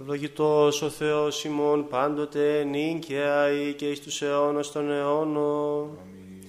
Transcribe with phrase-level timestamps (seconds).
[0.00, 5.98] Ευλογητός ο Θεός ημών πάντοτε νίκαια ή και εις τους αιώνας των αιώνων.
[6.00, 6.48] Αμήν.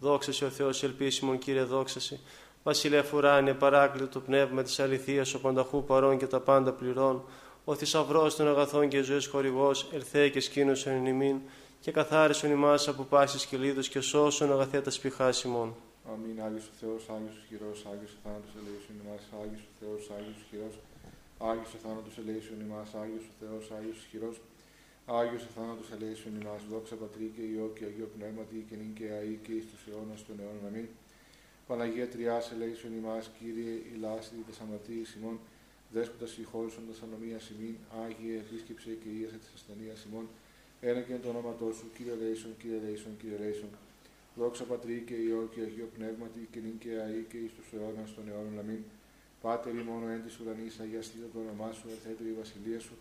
[0.00, 2.20] Δόξα σε ο Θεός ελπίσιμον Κύριε δόξα σε.
[2.62, 7.24] Βασιλεύ ουράνιε παράκλητο το πνεύμα της αληθείας ο πανταχού παρών και τα πάντα πληρών.
[7.64, 11.36] Ο θησαυρός των αγαθών και ζωής χορηγός ελθέ και σκήνωσον εν ημίν
[11.80, 15.74] και καθάρισον ημάς από πάσης κυλίδος και σώσον αγαθέτα σπιχάς ημών.
[16.12, 16.42] Αμήν.
[16.46, 20.36] Άγιος ο Θεός, Άγιος ο χειρός, Άγιος ο θάνατος ελέησον ημάς, Άγιος ο Θεός, Άγιος
[20.42, 20.74] ο χειρός,
[21.38, 24.36] Άγιος ο θάνατος ελέησον ημάς, Άγιος ο Θεός, Άγιος ο χειρός,
[25.06, 29.06] Άγιος ο θάνατος ελέησον ημάς, δόξα Πατρί και Υιό και Αγίο Πνεύματι και νυν και
[29.18, 30.66] αεί και εις τους αιώνας των αιώνων.
[30.68, 30.86] Αμήν.
[31.66, 35.36] Παναγία Τριάς ελέησον ημάς, Κύριε ηλάστη τας αμαρτίης ημών,
[35.94, 40.26] δέσποτας συγχώρησον τας ανομίας ημίν, Άγιε επίσκεψε και ίασε της ασθενείας ημών,
[40.90, 43.72] ένα και εν το όνοματό σου, Κύριε Λέησον, Κύριε Λέησον, Κύριε Λέησον.
[44.38, 48.14] Δόξα Πατρί και Υιό και Αγίο Πνεύματι και νυν και αεί και εις τους αιώνας
[48.14, 48.58] των αιώνων.
[48.62, 48.82] Αμήν.
[49.44, 52.94] Πάτερ μόνο εν της ουρανής, αγιαστείτε το όνομά σου, ερθέτε η βασιλεία σου,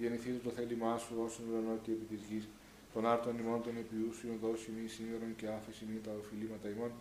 [0.00, 2.44] γεννηθείτε το θέλημά σου όσον ουρανό και επί της γης.
[2.94, 6.92] Τον άρτον ημών των επιούσιων δώσει μη σήμερον και άφηση μη τα οφειλήματα ημών,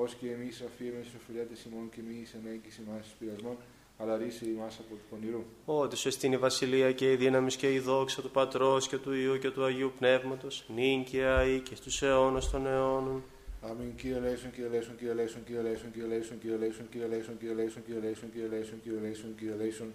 [0.00, 3.56] ως και εμείς αφήρουμε στους οφειλέτες ημών και μη εις ενέγκης ημάς εις πειρασμών,
[4.00, 5.42] αλλά ρίσε ημάς από του πονηρού.
[5.82, 9.12] Ότι σου εστίν η βασιλεία και η δύναμη και η δόξα του Πατρός και του
[9.20, 13.18] Υιού και του Αγίου Πνεύματος, νυν και αεί και στους αιώνας των αιώνων.
[13.62, 13.94] Αμήν.
[13.94, 17.54] Κύριε Λέησον, Κύριε Λέησον, Κύριε Λέησον, Κύριε Λέησον, Κύριε Λέησον, Κύριε Λέησον, Κύριε Λέησον, Κύριε
[17.54, 19.92] Λέησον, Κύριε Λέησον, Κύριε Λέησον, Κύριε Λέησον, Κύριε Λέησον.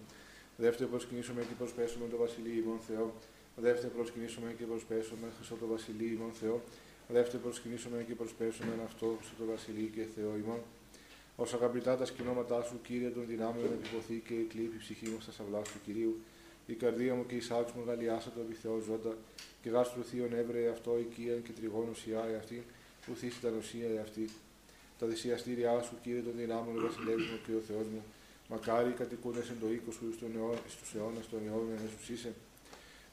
[0.57, 3.13] Δεύτερο προσκυνήσουμε και προσπέσουμε το Βασιλείο ημών Θεό.
[3.55, 6.61] Δεύτερο προσκυνήσουμε και προσπέσουμε Χριστό το Βασιλείο ημών Θεό.
[7.07, 10.61] Δεύτερο προσκυνήσουμε και προσπέσουμε αυτό Χριστό το Βασιλείο και Θεό ημών.
[11.35, 15.31] Ω αγαπητά τα σκηνώματά σου, Κύριε των δυνάμεων, επιποθεί και η κλήπη ψυχή μου στα
[15.31, 16.13] σαυλά του Κυρίου.
[16.65, 19.13] Η καρδία μου και η σάξη μου γαλιάσα το επιθεώ ζώντα,
[19.61, 22.63] και γάστρου θείον έβρε αυτό οικία και τριγώνου σιάε αυτή,
[23.05, 24.29] που θύσεις τα νοσία αυτή.
[24.99, 28.01] Τα δυσιαστήριά σου, Κύριε των δυνάμεων, βασιλεύει μου και ο Θεός μου.
[28.49, 30.05] Μακάρι οι κατοικούντες εν το οίκος σου
[30.73, 32.31] στους αιώνας των αιώνων Ιησούς είσαι.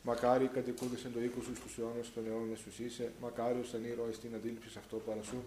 [0.09, 3.13] Μακάρι οι κατοικούντες εν το οίκος σου στους αιώνας των αιώνων Ιησούς είσαι.
[3.25, 5.39] Μακάρι ω τον ήρωα στην αντίληψη αυτό παρά σου.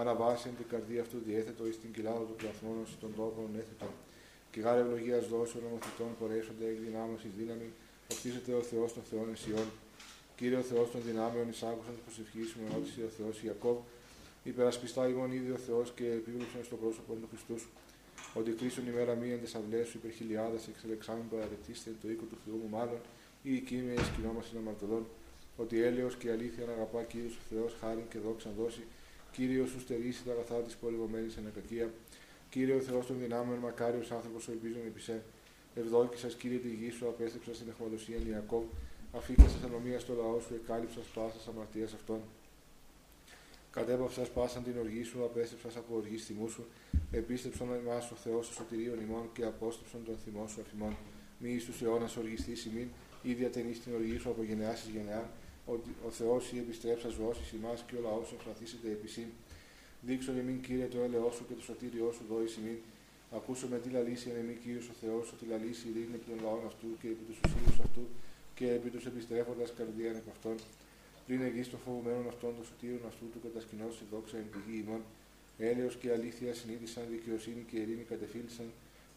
[0.00, 3.88] Αναβάσει την καρδία αυτού διέθετο εις την κοιλάδα του πλαθμόνου των τόπων έθετο.
[4.52, 7.68] Και γάρε ευλογίας δώσεων ομοθετών πορεύσονται εκ δυνάμεω ει δύναμη.
[8.12, 9.68] Οφτίζεται ο Θεός των Θεών Εσιών.
[10.36, 13.78] Κύριε ο Θεός των δυνάμεων, εισάγουσαν τη προσευχή σου με ρώτηση ο Θεός Ιακώβ.
[14.44, 17.56] Υπερασπιστά ημών ήδη ο Θεός και επίβλεψαν στο πρόσωπο του Χριστού.
[18.34, 22.68] Ότι κρίσουν ημέρα μία εν αυλέ σου υπερχιλιάδα εξελεξάμεν παραδετήστε το οίκο του Θεού μου
[22.76, 23.00] μάλλον,
[23.42, 25.04] ή εκεί με σκηνόμαστε αμαρτωλών.
[25.56, 28.84] Ότι έλεος και αλήθεια να αγαπά κύριος ο Θεός, χάρη και δόξα δώσει.
[29.32, 31.86] Κύριο σου στερήσει τα αγαθά της πολυβομένη ανακακία.
[32.50, 35.22] Κύριε ο Θεός των δυνάμεων, μακάριος άνθρωπος ο ελπίζων επί σε.
[35.74, 38.64] Ευδόκησας, κύριε τη γη σου, απέστρεψα στην εχμαλωσία Ιακώβ.
[39.16, 42.20] Αφήκασα ανομία στο λαό σου, εκάλυψα πάσα αμαρτία αυτών.
[43.70, 46.64] Κατέβαυσα πάσαν την οργή σου, απέστρεψα από οργή θυμού σου.
[47.10, 50.96] Επίστεψαν εμά ο Θεό του σωτηρίων ημών και απόστρεψαν τον θυμό σου αφημών.
[51.38, 52.88] Μη εις τους αιώνας οργιστή ημίν,
[53.22, 55.30] ή διατενεί την οργή σου από γενεάς εις γενεά.
[55.66, 59.28] Ότι ο Θεός ή επιστρέψα ζώσει ημάς και ο λαός σου εμφραθήσεται επί σύν.
[60.00, 62.78] Δείξω εμήν κύριε το έλεό σου και το σωτήριό σου δόη ημίν.
[63.36, 66.62] Ακούσω με τι λαλήσει εν εμεί κύριος ο Θεός, ότι λαλήσει ειρήνη επί των λαών
[66.70, 68.04] αυτού και επί τους ουσίους αυτού
[68.54, 70.56] και επί τους επιστρέφοντας καρδίαν επ' αυτών.
[71.26, 75.02] Πριν εγγύς των φοβουμένων αυτών των σωτήρων αυτού του κατασκηνώσει δόξα εν πηγή ημών.
[75.58, 78.68] Έλεος και αλήθεια συνείδησαν, δικαιοσύνη και ειρήνη κατεφίλησαν.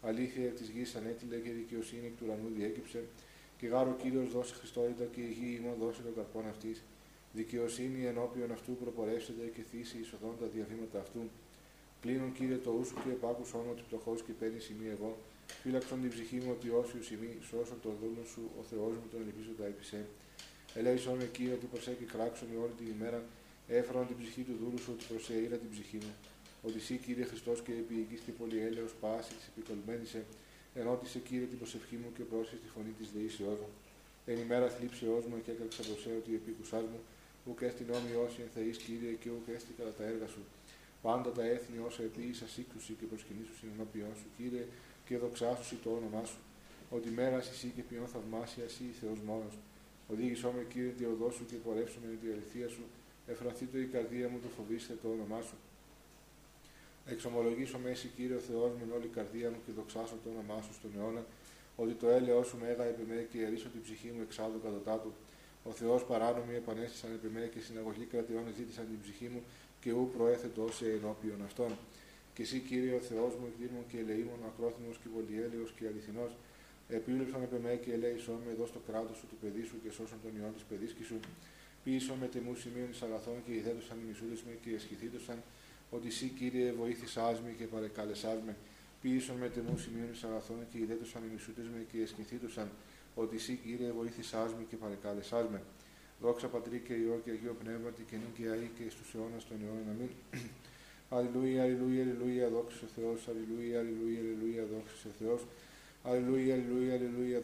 [0.02, 3.00] Αλήθεια της γης ανέτειλε και δικαιοσύνη εκ του ουρανού διέκυψε.
[3.58, 6.82] Και γάρο κύριος δώσει Χριστότητα και η γη ημών δώσει τον καρπόν αυτής.
[7.32, 11.22] Δικαιοσύνη ενώπιον αυτού προπορεύσεται και θύσει εισοδών τα διαβήματα αυτού.
[12.00, 15.12] Πλήνων κύριε το ούσου και επάκουσον ότι πτωχός και παίρνει σημεί εγώ.
[15.62, 19.20] Φύλαξον την ψυχή μου ότι όσιου σημεί, σώσον τον δούλο σου, ο Θεός μου τον
[19.26, 20.00] ελπίζω τα επισέ.
[20.78, 23.20] Ελέησον με κύριε ότι προσέκει κράξον όλη την ημέρα,
[23.78, 26.14] έφερον την ψυχή του δούλου σου ότι προσεήρα την ψυχή μου.
[26.66, 30.20] Ότι εσύ κύριε Χριστός και επί και πολυέλεο πάσης της επικολμένησε,
[30.80, 33.70] ενώτησε κύριε την προσευχή μου και πρόσεχε τη φωνή της δεήσεώ μου.
[34.30, 37.00] Εν ημέρα θλίψεώ μου και έκραξα προσέ ότι επίκουσάς μου,
[37.48, 40.42] ουκ έστι νόμοι όσοι εν θεείς, κύριε και ουκ έστι κατά τα έργα σου.
[41.02, 44.64] Πάντα τα έθνη όσα επίησα σύγκρουση και προσκυνήσου συνενώπιον σου, κύριε,
[45.08, 46.40] και δοξάσου το όνομά σου.
[46.90, 49.54] Ότι μέρα εσύ και ποιον θαυμάσια εσύ Θεός μόνος.
[50.12, 52.84] Οδήγησό με κύριε τη οδό σου και πορεύσω με την αληθεία σου.
[53.26, 55.56] Εφραθεί το η καρδία μου το φοβήστε το όνομά σου.
[57.06, 60.58] Εξομολογήσω με εσύ κύριε ο Θεός με όλη η καρδία μου και δοξάσω το όνομά
[60.64, 61.22] σου στον αιώνα.
[61.76, 65.12] Ότι το έλεό σου μέγα επί με και ερίσω την ψυχή μου εξάδου κατά του.
[65.68, 69.42] Ο Θεός παράνομοι επανέστησαν επί με και συναγωγή κραταιών εζήτησαν την ψυχή μου
[69.80, 71.70] και ου προέθεντό σε ενώπιον αυτών.
[72.38, 76.32] Και εσύ, κύριε ο Θεός μου, οικτίρμων και ελεήμων, μακρόθυμος και πολυέλεος και αληθινός,
[76.98, 80.18] επίβλεψον επ' εμέ και ελέησόν με δος το κράτος σου τω παιδί σου και σώσον
[80.24, 81.18] τον υιόν της παιδίσκης σου.
[81.84, 85.38] Ποίησον μετ' εμού σημείον εις αγαθόν και ιδέτωσαν οι μισούντές με και αισχυνθήτωσαν,
[85.96, 88.54] ότι εσύ, κύριε, εβοήθησάς με και παρεκάλεσά με.
[89.02, 92.68] Ποίησον μετ' εμού σημείον εις αγαθόν και ιδέτωσαν οι μισούντές με και αισχυνθήτωσαν,
[93.22, 95.60] ότι εσύ Κύριε βοήθησάς με και παρεκάλεσάς με.
[96.22, 99.56] Δόξα Πατρί και Υιό και Αγίο Πνεύματι και νυν και αή και στους αιώνας των
[99.62, 99.88] αιώνων.
[99.92, 100.12] Αμήν.
[101.10, 105.40] Αλληλούια, αλληλούια, αλληλούια, δόξα ο Θεός, αλληλούια, αλληλούια, αλληλούια, δόξα ο Θεός.
[106.08, 107.40] Αλληλούια, αλληλούια, αλληλούια,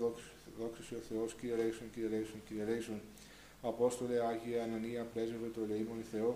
[0.59, 3.01] δόξα ο Θεός, Κύριε Λέησον, Κύριε Λέησον, Κύριε Λέησον.
[3.71, 6.33] Απόστολε Άγια Ανανία, πρέσβευε το ελεήμον Θεό,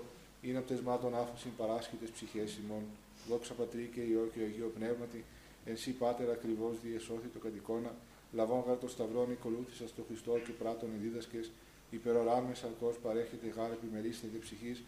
[0.47, 2.85] είναι πτεσμάτων άφησιν παράσχητες ψυχές ημών.
[3.29, 5.25] Δόξα Πατρί και Υιό και Αγίο Πνεύματι,
[5.65, 7.93] εν σύ Πάτερ ακριβώς διεσώθη το κατοικώνα,
[8.33, 11.51] λαβών γάρ το σταυρόν οικολούθησα στο Χριστό και πράτων ενδίδασκες,
[11.91, 14.79] υπεροράμες σαρκός παρέχεται γάρ επιμερίσταται ψυχής,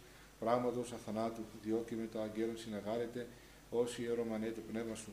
[0.43, 3.27] πράγματος αθανάτου, διότι με τα αγγέλων συναγάρεται,
[3.69, 5.11] όσοι ιερομανέ το πνεύμα σου.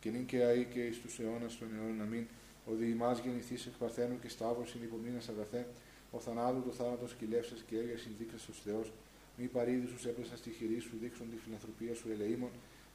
[0.00, 2.24] Και νυν και αή και εις τους αιώνας των αιώνων αμήν,
[2.70, 5.66] ο διημάς γεννηθείς εκ παρθένου και σταύρωσιν υπομείνας αγαθέ,
[6.10, 8.92] ο θανάτου το θάνατο κυλεύσας και έργα συνδείξας ως Θεός,
[9.36, 12.50] μη παρήδησους έπεσα στη χειρή σου, δείξον τη φιλανθρωπία σου ελεήμων,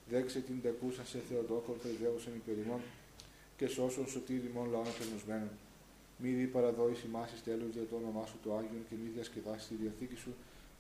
[0.10, 2.82] δέξε την τεκούσα σε Θεοτόκον, παιδεύωσαν υπερημών,
[3.58, 5.50] και σώσον σωτήρι μόνο λαών απελνωσμένων.
[6.18, 9.76] Μη δι παραδόηση ημάσει τέλο για το όνομά σου το Άγιον και μη διασκεδάσεις τη
[9.82, 10.32] διαθήκη σου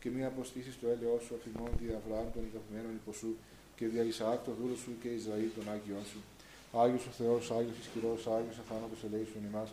[0.06, 3.31] και μη αποστήσεις το έλεό σου αφημών δι Αβραάμ των ηγαπημένων υποσού
[3.78, 6.19] και δια Ισαάκ το δούλο σου και Ισραήλ των Άγιον σου.
[6.81, 9.69] Άγιος ο Θεός, Άγιος ισχυρό, Άγιος αθάνατος ελέησον ημάς.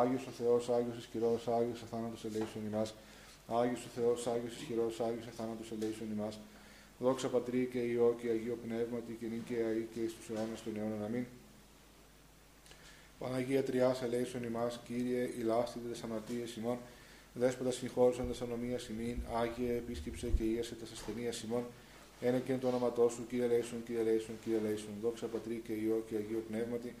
[0.00, 2.88] Άγιος ο Θεός, Άγιος ισχυρό, Άγιος αθάνατος ελέησον ημάς.
[3.60, 6.34] Άγιος ο Θεός, Άγιος ισχυρό, Άγιος αθάνατος ελέησον ημάς.
[7.04, 10.72] Δόξα πατρί και ιό και αγίο πνεύματι και νυν και αή και στου αιώνα των
[10.78, 11.02] αιώνων.
[11.06, 11.26] Αμήν.
[13.20, 16.78] Παναγία Τριάς ελέησον ημάς, Κύριε, ηλάστητε τες αμαρτίες ημών,
[17.34, 21.64] δέσποτας συγχώρησαν τες ανομίας ημίν, Άγιε, επίσκυψε και ίασε τες ασθενείας ημών,
[22.20, 26.04] ένα και το όνοματό σου, Κύριε Λέησον, Κύριε Λέησον, Κύριε Λέησον, δόξα Πατρί και Υιό
[26.08, 26.94] και Αγίο Πνεύματι,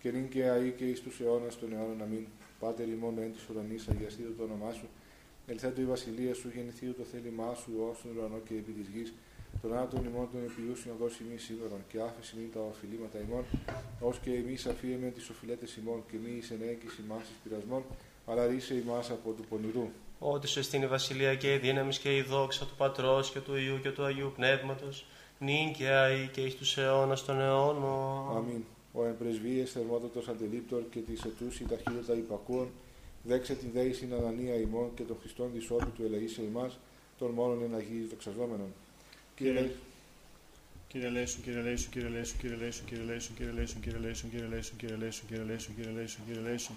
[0.00, 2.26] και νυν και αή και εις τους αιώνας των αιώνων αμήν.
[2.60, 4.88] Πάτερ ημών εν της ουρανής, αγιαστήτω το όνομά σου,
[5.46, 9.12] ελθέτω η βασιλεία σου, γεννηθείτε το θέλημά σου, ως τον ουρανό και επί της γης,
[9.62, 13.44] τον άτομο ημών των επιούσιων δώσει μη σίδωρον και άφηση μη τα οφειλήματα ημών,
[14.00, 17.82] ως και εμείς αφίεμε τις οφειλέτες ημών και μη εις ενέγκυση ημάς εις πειρασμών,
[18.26, 19.88] αλλά ρίσε ημάς από του πονηρού.
[20.18, 23.56] Ότι σου εστίν η βασιλεία και η δύναμη και η δόξα του Πατρός και του
[23.56, 25.06] Ιού και του Αγίου Πνεύματος,
[25.38, 28.36] νυν και αή και εις τους αιώνας των αιώνων.
[28.36, 28.64] Αμήν.
[28.92, 32.68] Ο εμπρεσβείες θερμότατος αντιλήπτορ και τη ετούση ταχύτητα υπακούων,
[33.22, 36.78] δέξε τη δέηση ανανία ημών και τον Χριστόν δισόπι του ελεήσε ημάς,
[37.18, 38.74] των μόνον εναγίης δοξαζόμενων.
[39.36, 39.80] Κύριε Λέησον,
[40.88, 44.96] Κύριε Λέησον, Κύριε Λέησον, Κύριε Λέησον, Κύριε Λέησον, Κύριε Λέησον, Κύριε Λέησον, Κύριε Λέησον, Κύριε
[44.96, 46.76] Λέησον, Κύριε Λέησον, Κύριε Λέησον, Κύριε Λέησον, Κύριε Λέησον.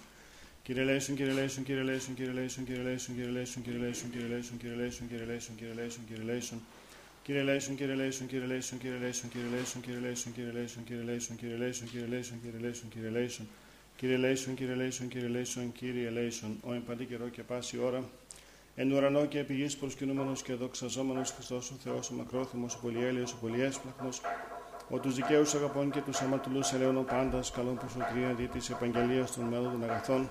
[0.67, 4.75] Κύριε Λέησον, Κύριε Λέησον, Κύριε Λέησον, Κύριε Λέησον, Κύριε Λέησον, Κύριε Λέησον, Κύριε Λέησον, Κύριε
[4.75, 6.61] Λέησον, Κύριε Λέησον, Κύριε Λέησον, Κύριε Λέησον, Κύριε Λέησον.
[7.23, 11.57] Κύριε Λέησον, Κύριε Λέησον, Κύριε Λέησον, Κύριε Λέησον, Κύριε Λέησον, Κύριε Λέησον, Κύριε Λέησον, Κύριε
[11.57, 13.45] Λέησον, Κύριε Λέησον, Κύριε Λέησον, Κύριε Λέησον,
[13.95, 18.03] Κύριε Λέησον, Κύριε Λέησον, Κύριε Λέησον, Κύριε Λέησον, ο εμπαντή καιρό και πάση ώρα,
[18.75, 23.33] Εν ουρανό και επί γης προσκυνούμενος και δοξαζόμενος Χριστός ο Θεός, ο μακρόθυμος, ο πολυέλαιος,
[23.33, 24.21] ο πολυέσπλαχνος,
[24.89, 29.31] ο τους δικαίους αγαπών και τους αμαρτωλούς ελαιών ο πάντας, καλών προσωτρία δι της επαγγελίας
[29.31, 30.29] των μέλων των αγαθών.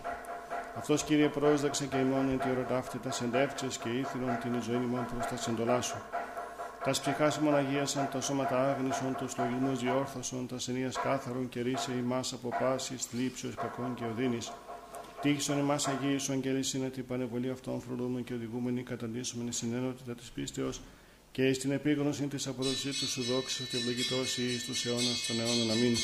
[0.78, 5.37] Αυτός κύριε πρόσδεξε και ημών τη ερωτάφτητα συντεύξε και ήθελον την ζωή μου προς τα
[5.37, 5.96] συντολά σου.
[6.84, 11.93] Τα ψυχά σου μοναγίασαν τα σώματα άγνησον, το στογινό διόρθωσον, τα σενεία κάθαρον και ρίσε
[11.93, 14.52] ημάς από πάσης, θλίψεω κακών και οδύνης.
[15.20, 20.81] Τύχησον εμά αγίησον και λύσινα την πανεβολή αυτών φροντούμεν και οδηγούμενοι καταντήσομενη συνένοτητα της πίστεως
[21.32, 25.70] και στην επίγνωση της αποδοσή του σου δόξα και ευλογητός ή στου αιώνας των αιώνων
[25.70, 25.96] αμήν.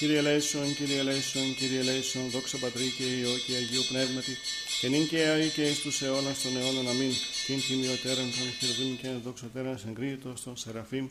[0.00, 4.34] Κύριε Λέησον, Κύριε Λέησον, Κύριε Λέησον, δόξα Πατρί και Υιό και Αγίου Πνεύματι,
[4.80, 6.88] και νυν και αή και εις τους αιώνας των αιώνων.
[6.88, 7.12] Αμήν.
[7.46, 11.06] Την τιμιωτέραν των χειροβήμ και δοξωτέραν εγκρίτως των Σεραφείμ,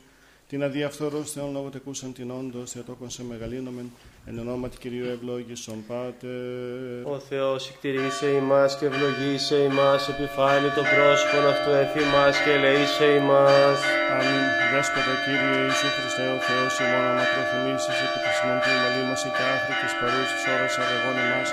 [0.49, 3.87] την αδιαφθορός Θεόν λόγω τεκούσαν την όντως, θεατόκον σε μεγαλύνομεν,
[4.27, 7.13] εν ονόματι Κυρίου ευλόγησον Πάτερ.
[7.13, 13.79] Ο Θεός εκτηρήσε ημάς και ευλογήσε ημάς, επιφάνει το πρόσωπον αυτού εφημάς και ελεήσε ημάς.
[14.15, 14.43] Αμήν.
[14.71, 19.73] Δέσποτα Κύριε Ιησού Χριστέ ο Θεός ημών μακροθυμήσεις επί της ημών του ημαλήμας και άχρη
[19.81, 21.49] της παρούσης ώρας αγαγών ημάς,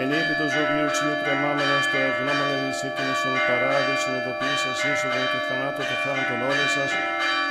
[0.00, 5.82] εν ύπη του ζωγίου ξυλού τρεμάμενος το ευγνώμονε νησίτινος στον παράδεισον ειδοποίησας είσοδον και θανάτω
[5.90, 6.90] το θάνατον όλες σας,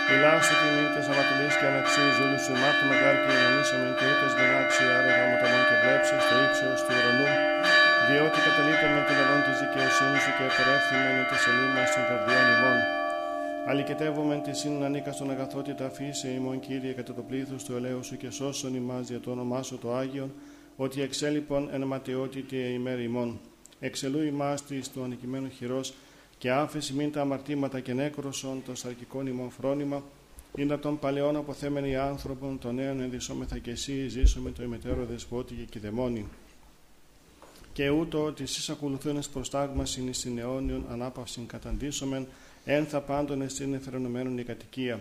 [0.10, 4.32] Μιλάστε και τη αμαρτυλίε και αναξίζει ζούλου του εμά του μεγάλου και γεννήσαμε και ούτες
[4.34, 7.30] σμενάξει άρωγα μεταμών και βλέψεις στο ύψος του ουρανού.
[8.08, 12.80] Διότι καταλείπαμε την αγών της δικαιοσύνης σου και επερέφθημεν τη σελήμα στην καρδιά ημών.
[13.70, 17.74] Αλικετεύομαι τη σύνουν ανήκας στον αγαθό και τα αφήσε ημών κύριε κατά το πλήθος του
[17.78, 20.30] ελαίου σου και σώσον ημάς το όνομά σου το Άγιον,
[20.84, 21.82] ότι εξέλιπον εν
[22.78, 23.30] ημέρη ημών.
[23.80, 25.88] Εξελού ημάστη στο του ανικημένου χειρός,
[26.38, 30.04] και άφεση μην τα αμαρτήματα και νέκροσον το σαρκικών ημών φρόνημα,
[30.56, 35.64] είναι των παλαιών αποθέμενοι άνθρωπον, των νέων ενδυσόμεθα και εσύ, ζήσαμε το ημετέρω δεσπότη και
[35.64, 36.26] κηδεμόνι.
[37.74, 42.28] Και ούτω ότι εσείς ακολουθούν προστάγμας είναι στην αιώνιον ανάπαυσιν καταντήσομεν,
[42.66, 45.00] εν θα πάντων εστίν εφερενωμένων η κατοικία.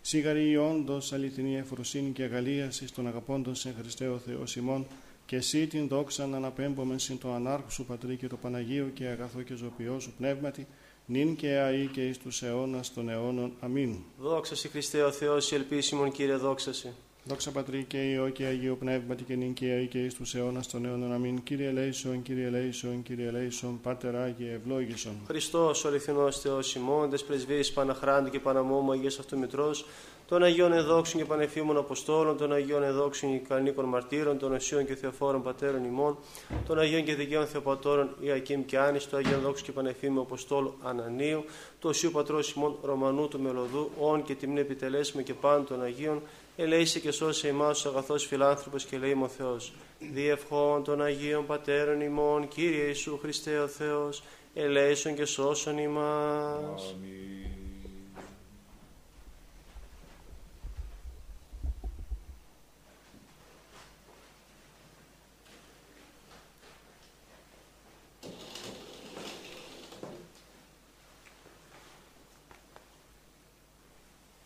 [0.00, 4.86] Σίγαρη η όντως αληθινή εφροσύνη και αγαλίασης των αγαπώντων σε Χριστέ ο Θεός ημών,
[5.32, 9.06] και εσύ την δόξα να αναπέμπομεν συν το ανάρχου σου Πατρί και το Παναγίο και
[9.06, 10.66] αγαθό και ζωπιό σου πνεύματι,
[11.06, 13.52] νυν και αή και εις τους αιώνας των αιώνων.
[13.60, 13.96] Αμήν.
[14.18, 16.94] Δόξα σε Χριστέ ο Θεός, η ελπίσιμον Κύριε, δόξα σε.
[17.24, 20.68] Δόξα Πατρί και Υιό και Αγίο Πνεύματι και νυν και αή και εις τους αιώνας
[20.68, 21.12] των αιώνων.
[21.12, 21.42] Αμήν.
[21.42, 25.14] Κύριε ελέησον, Κύριε ελέησον, Κύριε ελέησον, Πάτερ Άγιε ευλόγησον.
[25.26, 29.84] Χριστός ο αληθινός Θεός ημών, τες πρεσβείες Παναχράντου και Παναμόμου Αγίας Αυτού Μητρός,
[30.32, 34.94] των Αγίων Εδόξων και Πανεφήμων Αποστόλων, των Αγίων Εδόξων και Κανίκων Μαρτύρων, των Οσίων και
[34.94, 36.18] Θεοφόρων Πατέρων ημών,
[36.66, 41.44] των Αγίων και Δικαίων Θεοπατώρων Ιακήμ και Άνης, του Αγίων Δόξου και Πανεφήμου Αποστόλου Ανανίου,
[41.80, 46.22] του Οσίου Πατρός ημών Ρωμανού του Μελωδού, όν και τιμήν επιτελέσουμε και πάντων των Αγίων,
[46.56, 49.72] ελέησε και σώσε ημάς ο αγαθός φιλάνθρωπος και λέει ο Θεός.
[50.12, 54.22] Διευχών των Αγίων Πατέρων ημών, Κύριε Ιησού Χριστέ ο Θεός,
[54.54, 56.94] ελέησον και σώσον ημάς.
[56.94, 57.51] Αμήν.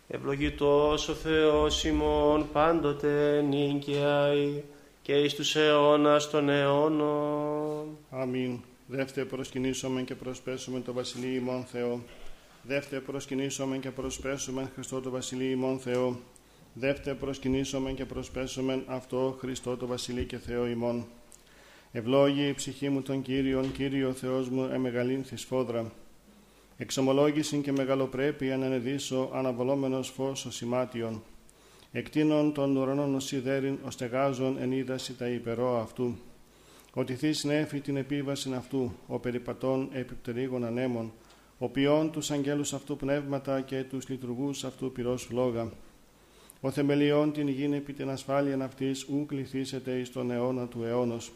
[0.08, 4.62] Ευλογητός ο Θεός ημών πάντοτε νίκαιαη
[5.02, 7.98] και εις τους αιώνας των αιώνων.
[8.10, 8.60] Αμήν.
[8.86, 12.00] Δεύτε προσκυνήσομεν και προσπέσουμε το Βασιλείο ημών Θεό.
[12.62, 16.18] Δεύτε προσκυνήσομεν και προσπέσουμε Χριστό το Βασιλείο ημών Θεό.
[16.74, 21.06] Δεύτε προσκυνήσομεν και προσπέσουμε αυτό Χριστό το Βασιλείο και Θεό ημών.
[21.92, 25.92] Ευλόγη η ψυχή μου τον Κύριον, Κύριο Θεός μου, εμεγαλύνθη φόδρα.
[26.78, 31.22] Εξομολόγηση και μεγαλοπρέπεια να ενεδίσω αναβολόμενος φως ο σημάτιον.
[31.92, 36.16] Εκτείνων των ουρανών ο σιδέριν, ο στεγάζων εν είδαση τα υπερό αυτού.
[36.94, 41.12] Ότι θείς νέφη την επίβαση αυτού, ο περιπατών επιπτερίγων ανέμων,
[41.58, 45.72] ο ποιόν τους αγγέλους αυτού πνεύματα και τους λειτουργούς αυτού πυρός φλόγα.
[46.60, 51.32] Ο θεμελιών την γην επί την ασφάλεια αυτής ου κληθήσετε εις τον αιώνα του αιώνος.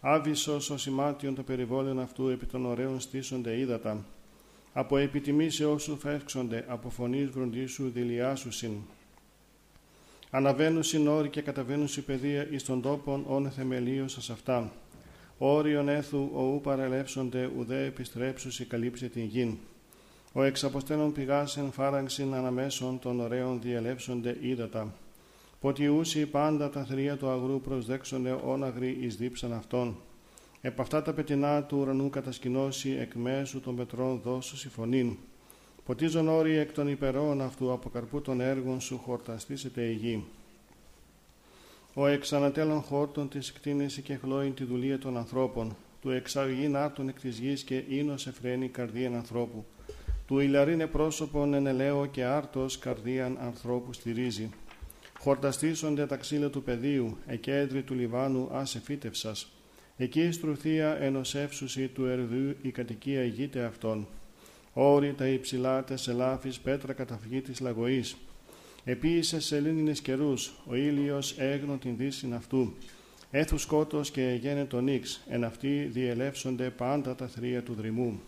[0.00, 4.04] Άβυσος ο σημάτιον το περιβόλαιο αυτού επί των ωραίων στήσονται ύδατα.
[4.72, 8.72] Από επιτιμήσεώς σου φεύξονται, από φωνής βροντίσου δηλιάσουσιν.
[10.30, 14.72] Αναβαίνουν όροι και καταβαίνουν παιδεία εις των τόπων όν θεμελίωσας αυτά.
[15.38, 19.56] Όριον έθου ο ου παρελεύσονται ουδέ επιστρέψουσι καλύψε την γην.
[20.32, 24.94] Ο εξαποστέλων πηγάσεν φάραγξιν αναμέσων των ωραίων διελεύσονται ύδατα.
[25.60, 29.96] Ποτιούσι πάντα τα θρία του αγρού προσδέξονται όναγροι εις δίψαν αυτών.
[30.62, 35.16] Επ' αυτά τα πετεινά του ουρανού κατασκηνώσει εκ μέσου των πετρών δώσου συμφωνήν.
[35.84, 40.24] Ποτίζον όροι εκ των υπερών αυτού από καρπού των έργων σου χορταστήσετε η γη.
[41.94, 47.20] Ο εξανατέλων χόρτων της κτίνεση και χλώει τη δουλεία των ανθρώπων, του εξαγγήν άρτων εκ
[47.20, 49.64] της γης και ίνος εφραίνει καρδίαν ανθρώπου.
[50.26, 54.50] Του ηλαρίνε πρόσωπον ενελαίο και άρτος καρδίαν ανθρώπου στηρίζει.
[55.18, 59.52] Χορταστήσονται τα ξύλα του πεδίου, εκέντρη του Λιβάνου άσε φύτευσας.
[60.02, 64.06] Εκεί στρουθία ενωσεύσουση του ερδού η κατοικία ηγείται αυτών.
[64.72, 68.16] Όρη τα υψηλά τεσελάφης πέτρα καταφυγή της λαγωής.
[68.84, 72.72] Επίησε σε λίνινες καιρούς, ο ήλιος έγνω την δύση αυτού.
[73.30, 78.20] Έθους σκότος και γένε τον ίξ, εν αυτοί διελεύσονται πάντα τα θρία του δρυμού.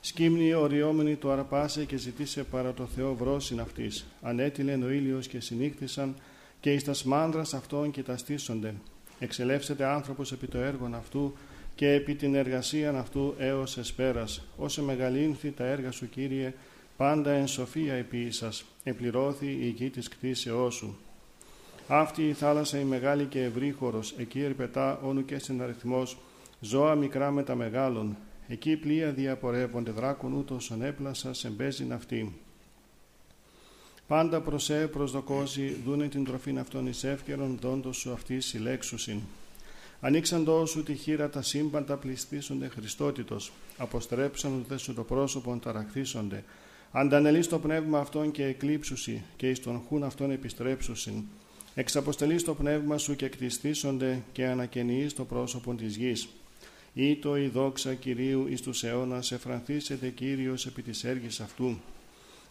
[0.00, 4.06] Σκύμνη οριόμενη το αρπάσε και ζητήσε παρά το Θεό βρόσιν αυτής.
[4.22, 6.14] Ανέτειλεν ο ήλιος και συνήχθησαν
[6.60, 8.74] και εις τα σμάνδρας αυτών κοιταστήσονται.
[9.18, 11.36] Εξελεύσετε άνθρωπος επί το έργον αυτού
[11.74, 14.44] και επί την εργασία αυτού έως εσπέρας.
[14.56, 16.54] Όσε μεγαλύνθη τα έργα σου, Κύριε,
[16.96, 20.96] πάντα εν σοφία επί σας, επληρώθη η γη της κτήσεώς σου.
[21.88, 26.18] Αυτή η θάλασσα η μεγάλη και ευρύχωρος, εκεί ερπετά όνου και συναριθμός,
[26.60, 28.16] ζώα μικρά με τα μεγάλων.
[28.48, 32.40] Εκεί πλοία διαπορεύονται δράκων ούτως ανέπλασα σε μπέζιν αυτή.
[34.06, 39.20] Πάντα προσέ προσδοκώσει, δούνε την τροφήν αυτών εις εύκαιρον δόντος σου αυτή συλλέξουσιν.
[40.00, 46.44] Ανοίξαντό σου τη χείρα τα σύμπαντα πληστήσονται Χριστότητος, αποστρέψαν δε σου το πρόσωπο ταραχθήσονται.
[46.92, 51.22] Αντανελείς το πνεύμα αυτών και εκλείψουσι και εις τον χούν αυτών επιστρέψουσιν.
[51.74, 56.28] Εξαποστελείς το πνεύμα σου και εκτιστήσονται και ανακαινείς το πρόσωπο της γης.
[56.94, 61.78] Ήτο η δόξα Κυρίου εις τους αιώνας εφρανθήσετε Κύριος επί της έργης αυτού.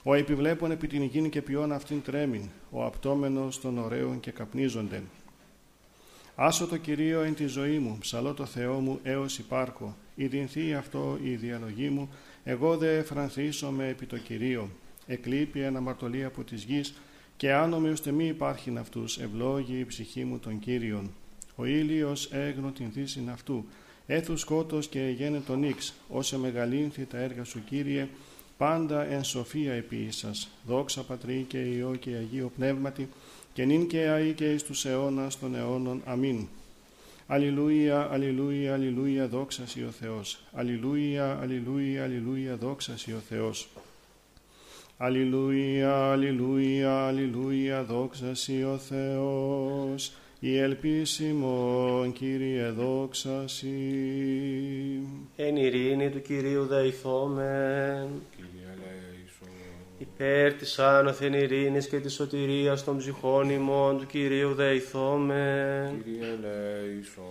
[0.07, 5.03] Ο επιβλέπων επί την υγιήν και ποιόν αυτήν τρέμην, ο απτόμενος των ωραίων και καπνίζονται.
[6.35, 9.95] Άσο το Κυρίο εν τη ζωή μου, ψαλώ το Θεό μου έως υπάρχω.
[10.15, 12.09] Ιδινθεί αυτό η διαλογή μου,
[12.43, 13.03] εγώ δε
[13.71, 14.69] με επί το Κυρίο.
[15.07, 16.93] Εκλείπει αναμαρτωλή από της γης
[17.38, 21.12] και άνομοι ώστε μη υπάρχειν αυτούς, ευλόγη η ψυχή μου των Κύριων.
[21.55, 23.65] Ο ήλιος έγνω την δύση αυτού,
[24.05, 28.07] έθους σκότος και γένε τον ίξ, όσε μεγαλύνθη τα έργα σου Κύριε,
[28.57, 30.50] πάντα εν σοφία επί σας.
[30.65, 33.09] Δόξα Πατρί και Υιό και Αγίο Πνεύματι,
[33.53, 36.01] και νυν και αεί και εις τους αιώνας των αιώνων.
[36.05, 36.47] Αμήν.
[37.27, 40.39] Αλληλούια, αλληλούια, αλληλούια, δόξα Σοι ο Θεός.
[40.53, 43.67] Αλληλούια, αλληλούια, αλληλούια, δόξα Σοι ο Θεός.
[44.97, 50.13] Αλληλούια, αλληλούια, αλληλούια, δόξα Σοι ο Θεός.
[50.48, 53.68] Η ελπίσιμον, Κύριε, δόξα Σοι.
[55.36, 58.08] Εν ειρήνη του Κυρίου δεηθόμεν.
[58.36, 59.50] Κύριε ελέησον.
[59.98, 66.04] Υπέρ της άνωθεν ειρήνης και της σωτηρίας των ψυχών ημών του Κυρίου δεηθόμεν.
[66.04, 67.24] Κύριε ελέησον.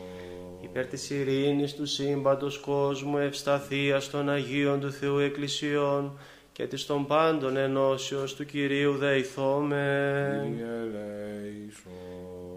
[0.63, 6.19] Υπέρ της ειρήνης του σύμπαντος κόσμου ευσταθίας των Αγίων του Θεού Εκκλησιών
[6.53, 10.43] και της των πάντων ενώσεως του Κυρίου δεηθόμεν.
[10.43, 12.14] Κύριε ελέησον.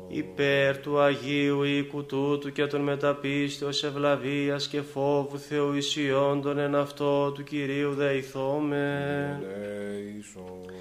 [0.08, 7.32] Υπέρ του Αγίου οίκου τούτου και των μεταπίστεως ευλαβίας και φόβου Θεού ισιόντων εν αυτό
[7.32, 9.44] του Κυρίου δεηθόμεν.
[9.44, 10.72] Ελέησον.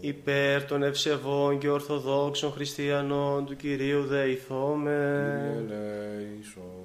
[0.00, 5.66] Υπέρ των ευσεβών και ορθοδόξων χριστιανών του Κυρίου δεηθόμεν.
[5.66, 6.84] Κύριε ελέησον.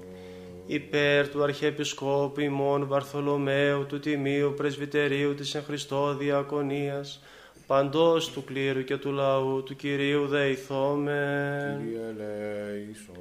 [0.71, 7.21] Υπέρ του Αρχιεπισκόπου ημών Βαρθολομαίου του Τιμίου Πρεσβυτερίου της εν Χριστώ Διακονίας,
[7.69, 11.77] παντός του κλήρου και του λαού του Κυρίου δεηθόμεν.
[11.77, 13.15] Κύριε ελέησον.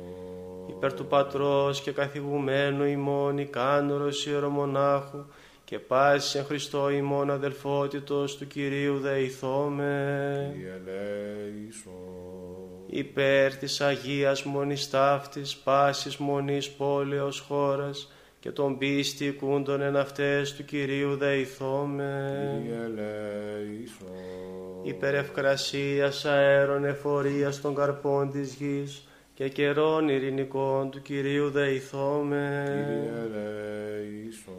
[0.68, 5.24] Υπέρ του Πατρός και καθηγουμένου ημών ικάνωρος ιερομονάχου
[5.64, 10.52] και πάσης εν Χριστώ ημών αδελφότητος του Κυρίου δεηθόμεν.
[10.52, 11.92] Κύριε ελέησον.
[12.86, 20.54] υπέρ της Αγίας Μονής Ταύτης, πάσης Μονής πόλεως χώρας και των πίστη οικούντων εν αυτές
[20.54, 22.62] του Κυρίου δεηθόμεν.
[22.62, 24.08] Κύριε ελέησον.
[24.82, 32.64] Υπέρ ευκρασίας αέρων εφορίας των καρπών της γης και καιρών ειρηνικών του Κυρίου δεηθόμεν.
[32.64, 34.54] Κύριε ελέησον.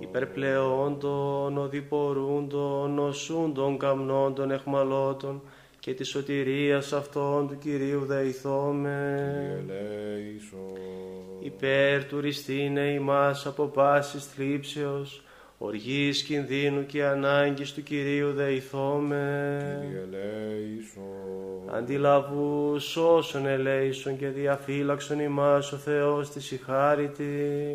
[0.00, 5.42] Υπέρ πλεόντων, οδηπορούντων, νοσούντων καμνών των εχμαλώτων
[5.78, 9.64] και της σωτηρίας αυτών του Κυρίου δεηθόμεν.
[9.66, 11.03] Κύριε ελέησον.
[11.44, 15.22] Υπέρ του ριστήνε ημάς από πάσης θλίψεως,
[15.58, 19.80] οργής κινδύνου και ανάγκης του Κυρίου δεηθόμεν.
[19.80, 21.74] Κύριε ελέησον.
[21.76, 27.22] Αντιλαβούς όσων ελέησον και διαφύλαξον ημάς ο Θεός της ηχάρητη.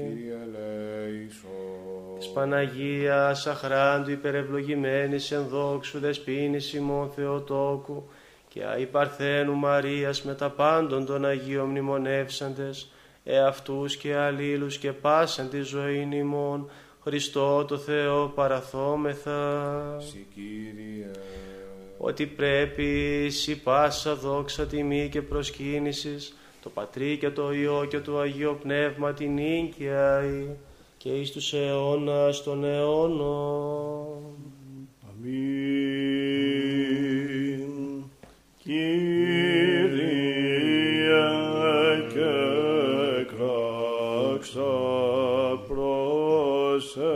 [0.07, 2.17] Κύριε ελέησον.
[2.19, 8.09] Της Παναγίας αχράντου υπερευλογημένης εν δόξου δεσπίνης ημών Θεοτόκου
[8.47, 12.91] και αϊ Παρθένου Μαρίας με τα πάντων των Αγίων μνημονεύσαντες,
[13.23, 16.69] εαυτούς και αλλήλους και πάσαν τη ζωή ημών,
[17.03, 21.11] Χριστό το Θεό παραθόμεθα, Συ Κύριε.
[21.97, 28.19] ότι πρέπει σι πάσα δόξα τιμή και προσκύνησης, το Πατρί και το Υιό και το
[28.19, 30.23] Αγίο Πνεύμα την ίγκαια
[30.97, 34.21] και εις τους αιώνας των αιώνων.
[35.09, 36.49] Αμήν.
[38.63, 39.48] Κύριε
[44.39, 44.71] κράξα
[45.67, 47.15] προσε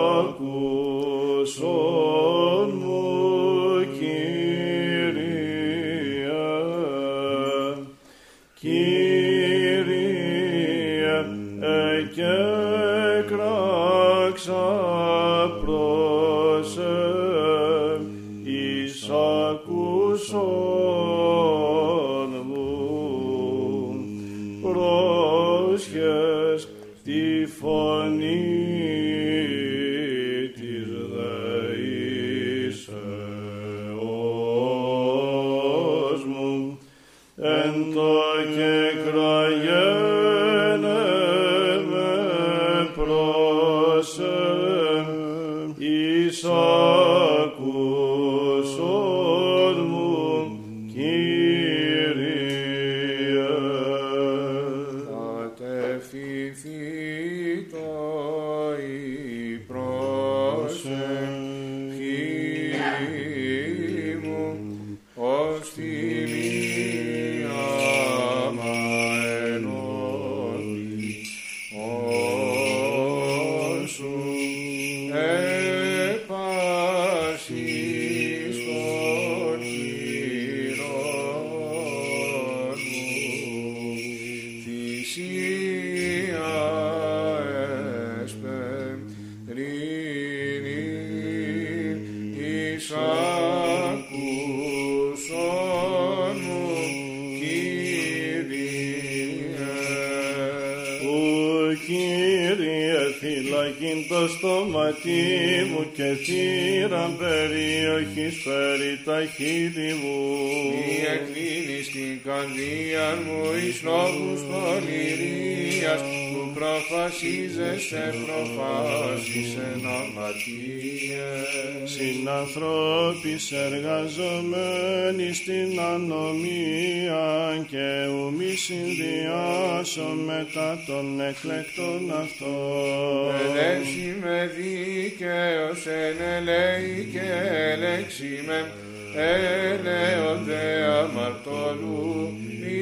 [129.90, 133.34] συνδυάσω μετά των εκλεκτών αυτών.
[133.44, 137.26] Ελέξη με δίκαιος εν ελέη και
[137.72, 138.72] έλεξη με
[139.14, 142.32] ελέοντε αμαρτωλού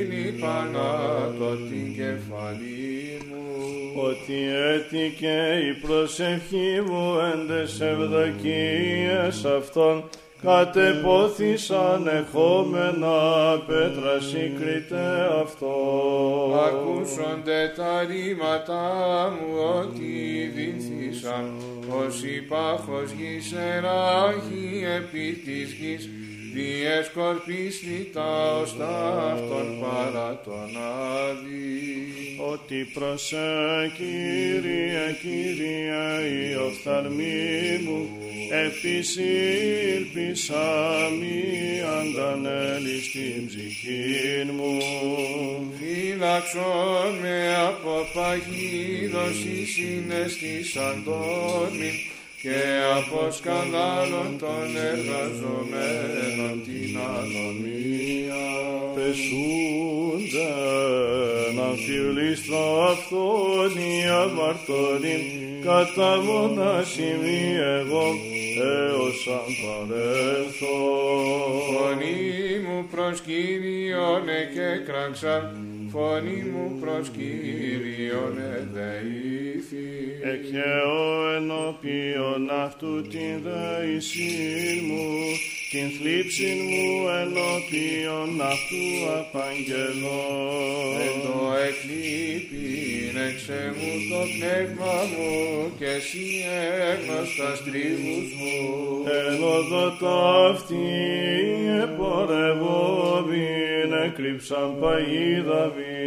[0.09, 3.47] μη πανάτο την κεφαλή μου.
[3.95, 4.39] ότι
[4.75, 10.09] έτυχε η προσευχή μου έντες ευδοκίες αυτών
[10.43, 13.19] κατεπόθησαν εχόμενα
[13.67, 15.75] πέτρα σύγκριτε αυτό.
[16.67, 18.83] Ακούσονται τα ρήματα
[19.31, 19.49] μου
[19.81, 21.53] ότι δίνθησαν
[22.05, 26.09] ως υπάχος γης εράχη επί της γης
[26.59, 28.97] διεσκορπίστη τα οστά
[29.33, 30.71] αυτών παρά τον
[31.21, 31.67] άδει.
[32.53, 38.01] Ότι προσέ Κύριε, Κύριε, η οφθαλμή μου,
[38.67, 39.47] επισύρπησα
[41.21, 41.41] μη
[41.99, 44.75] αντανέλη στην ψυχή μου.
[45.79, 51.95] Φύλαξον με από παγίδωση συναισθήσαντων μην
[52.43, 52.61] και
[52.97, 58.47] από σκανδάλων των εργαζομένων την ανομία.
[58.95, 60.53] Πεσούνται
[61.57, 65.23] να φιλίστρο αυτόν η αμαρτωρήν
[65.65, 68.07] κατά μονάσιμη εγώ
[68.59, 70.79] έως αν παρέλθω.
[71.73, 79.89] Φωνή μου προς Κύριον εκέκραξαν, φωνή μου προς Κύριον εδεήθη.
[80.23, 85.09] Εκαιώ ενώπιον αυτού την δέησή μου,
[85.71, 86.87] την θλίψη μου
[87.21, 88.87] ενώπιον αυτού
[89.19, 90.27] απαγγελώ.
[91.05, 95.33] Εν το εκλείπειν εξε μου το πνεύμα μου
[95.79, 96.27] και εσύ
[96.91, 98.57] έγνωστα στρίβους μου.
[99.19, 100.89] Εν οδό ταύτη
[101.87, 106.07] επορευόμην έκρυψαν παγίδαβη.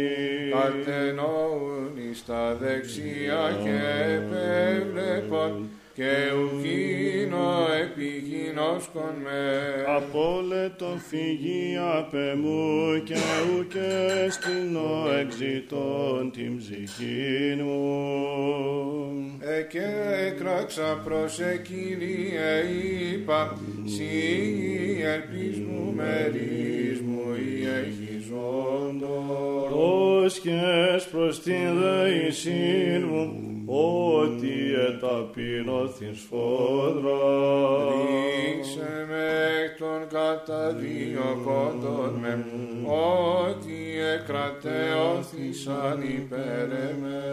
[0.54, 3.78] Κατενόουν εις τα δεξιά και
[4.18, 5.52] επέβλεπον
[5.94, 9.84] και ουκίνο επιγίνωσκον με.
[9.96, 13.18] Απόλετο φυγή απ' μου και
[13.58, 17.90] ουκε στεινώ εξητών την ψυχήν μου.
[19.58, 19.92] Εκέ
[20.26, 22.14] έκραξα προς εκείνη
[23.12, 24.02] είπα, σύ
[24.96, 29.70] η ελπίς μου μερίς μου η εχιζόντος.
[29.70, 33.32] Πρόσχες προς την δεησήν μου,
[33.66, 34.52] ότι
[35.82, 37.18] εταπεινώθην σφόδρα.
[37.88, 39.26] Ρίξε με
[39.64, 42.44] εκ των καταδιωκόντων με,
[43.48, 43.80] ότι
[44.14, 47.26] εκρατεώθησαν υπέρ εμέ.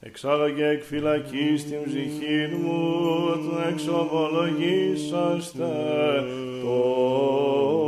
[0.00, 2.92] Εξάγαγε εκ φυλακής την ψυχή μου,
[3.32, 5.72] του εξομολογήσαστε
[6.62, 7.83] το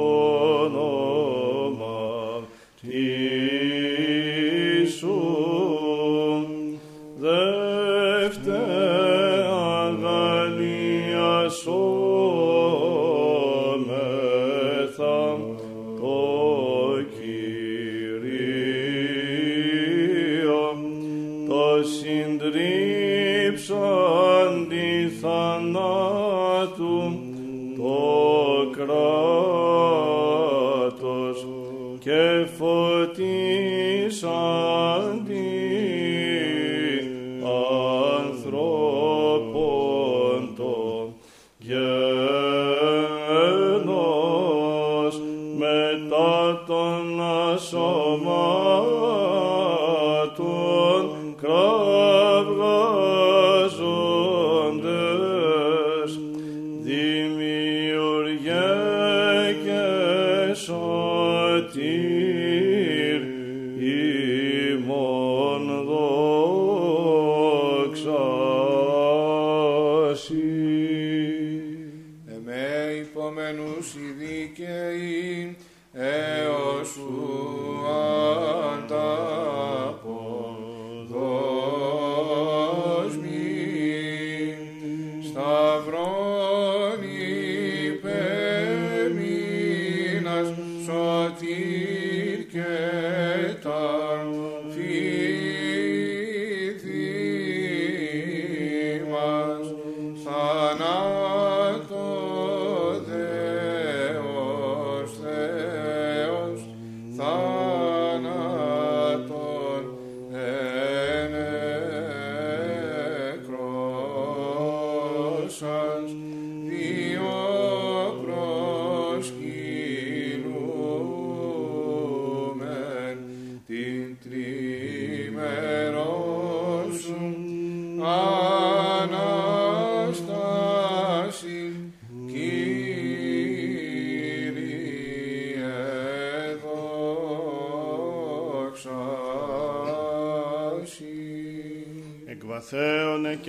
[100.79, 101.06] na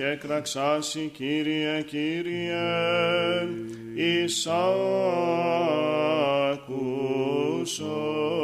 [0.08, 3.48] άνε και κραξάσι, Κύριε, Κύριε,
[3.94, 4.46] εις
[6.52, 8.37] άκουσον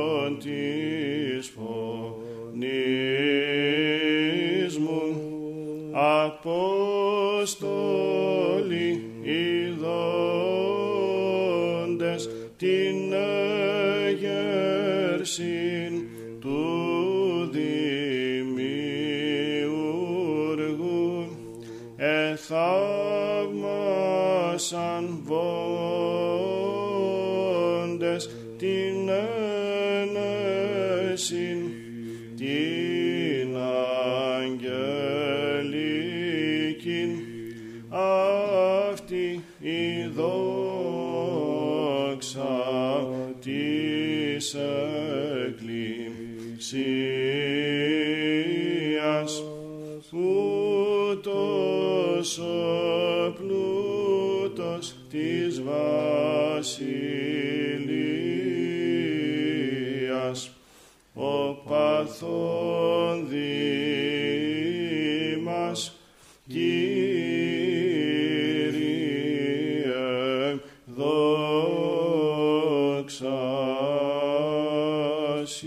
[73.65, 75.67] δόξα Συ.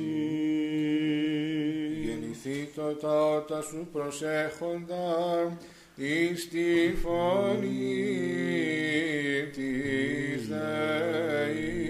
[2.04, 5.58] Γεννηθεί το τα ότα σου προσέχοντα
[5.96, 8.08] εις τη φωνή
[9.54, 11.88] της δεήσεως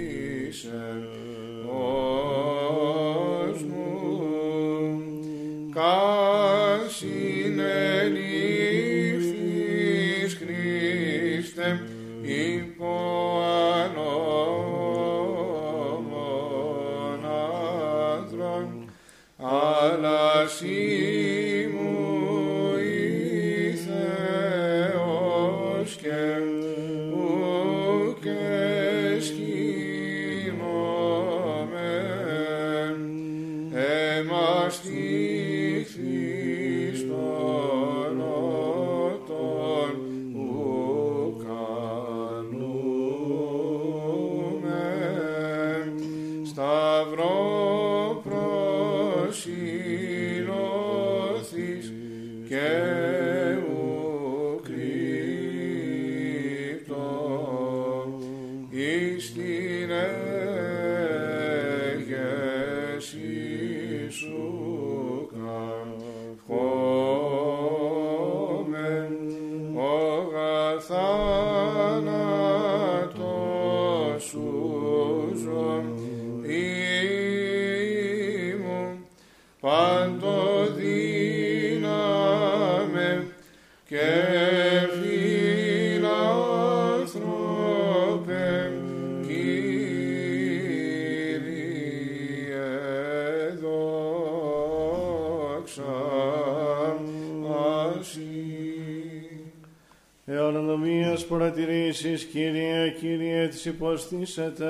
[101.97, 104.65] παρατηρήσεις, Κύριε, Κύριε, της υποστήσετε,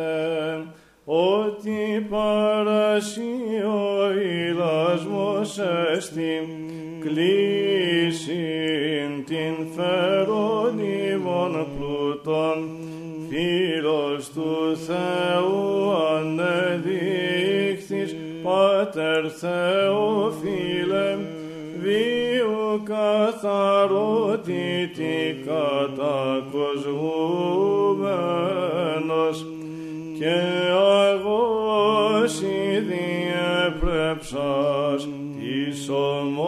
[1.05, 3.21] ότι παρασύ
[3.65, 5.59] ο ηλασμός
[5.95, 6.47] εστιν
[6.99, 8.45] κλείσιν
[9.25, 12.57] την φερονίμων πλούτων,
[13.29, 21.17] φίλος του Θεού ανεδείχθης, Πάτερ Θεοφίλε,
[21.81, 24.37] βίου καθαρότητη
[25.45, 26.76] κατακοσγούμενος
[34.27, 35.07] έπρεψας
[35.39, 36.39] της ομολογίας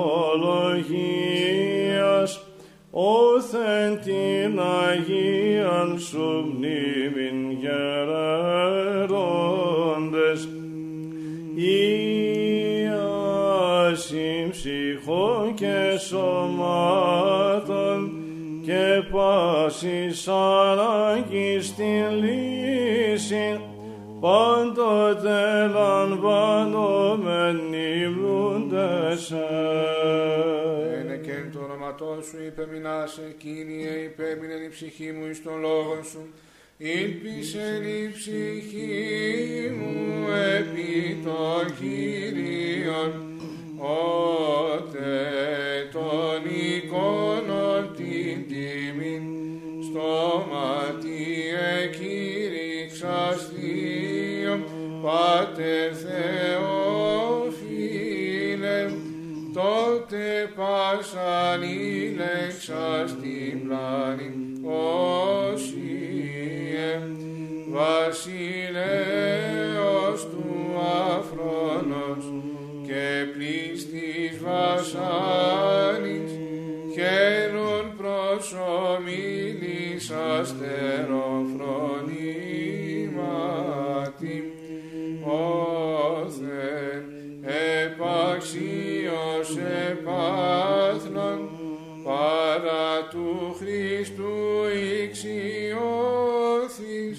[2.92, 8.10] όθεν την Αγίαν σου μνήμην γερέροντες
[13.86, 18.12] Ιάσιμ ψυχών και σωμάτων
[18.66, 23.60] και πάσης ανάγκης στην λύση
[24.20, 26.49] πάντοτε λαμβανόμενοι
[32.20, 36.34] το όνοματό σου υπεμεινάσε, Κύριε, υπέμεινεν η ψυχή μου εις τον λόγο σου.
[36.78, 40.28] Ήλπισεν η ψυχή μου
[40.58, 43.12] επί των Κύριων,
[43.78, 45.10] ότε
[45.92, 49.24] των εικόνων την τιμήν,
[49.84, 51.28] στο μάτι
[51.84, 54.64] εκήρυξας Θείο,
[55.02, 55.94] Πάτερ
[61.60, 64.30] Θεόφιλε, τότε πάσαν ήλεξ την πλάνη,
[65.44, 65.72] όσιε,
[67.72, 69.00] βασιλέος
[70.30, 70.48] του
[71.18, 72.24] αφρόνος
[72.88, 76.32] και πλήστης βασάνης,
[76.94, 79.26] χαίρον προσωμίλης
[80.12, 81.99] αστεροφρονήματι,
[93.12, 94.66] του Χριστού
[95.04, 97.18] ηξιώθης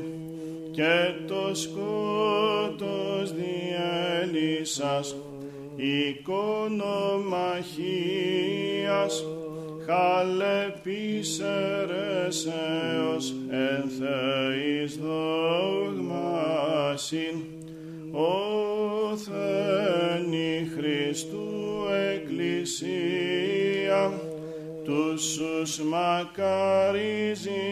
[0.71, 5.15] Και το σκότος διέλυσας
[9.85, 16.15] εικονομαχίας χαλεπής αιρεσέως εν θεής δόγμασιν
[19.21, 19.69] όθενη
[20.75, 21.47] Χριστού
[22.13, 23.23] Εκκλησία
[24.83, 25.39] τους
[25.79, 27.63] μακαρίζει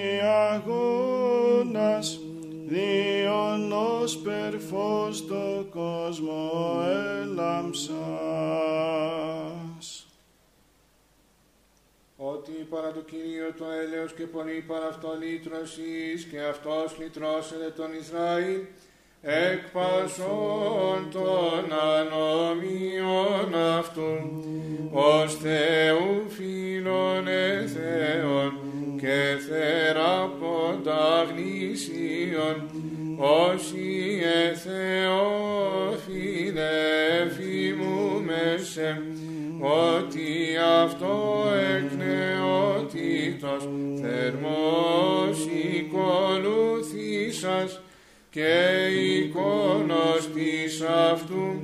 [0.54, 2.20] αγώνας
[2.66, 6.52] διονός περφός το κόσμο
[7.22, 8.33] έλαμψας.
[12.46, 17.90] Ότι παρά το Κύριο το έλεος και πολύ παρά αυτό λύτρωσης και αυτός λυτρώσεται τον
[18.02, 18.60] Ισραήλ
[19.22, 24.12] εκ πασών των ανομίων αυτού
[24.92, 28.54] ως Θεού φίλων εθέων
[29.00, 32.70] και θεραπόντα γνήσιον
[33.18, 35.54] όσοι εθεόφιλε
[37.26, 39.02] εφημούμεσαι
[39.64, 41.44] ότι αυτό
[41.76, 43.70] εκ νεότητος
[44.02, 47.72] θερμός οικολουθήσας
[48.30, 51.62] και εικόνος της αυτού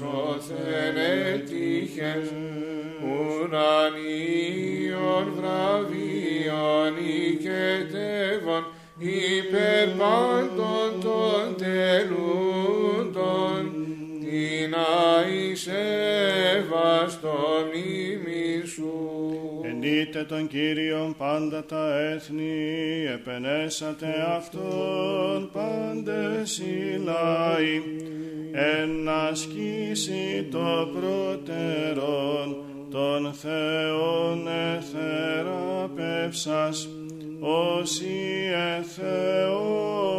[0.00, 0.96] όθεν
[1.32, 2.32] έτυχες
[3.40, 4.46] ουρανίων
[5.36, 8.62] βραβείων οικετεύων
[8.98, 12.37] υπέρ πάντων των τελούντων
[17.18, 18.94] αησέβαστο μνήμη σου.
[19.64, 27.82] Ενείτε τον Κύριον πάντα τα έθνη, επενέσατε Αυτόν πάντες οι λαοί,
[28.52, 32.56] εν ασκήσει το προτερόν,
[32.90, 36.88] τον Θεόν εθεραπεύσας,
[37.40, 38.16] όσοι
[38.78, 40.12] εθεόφιλε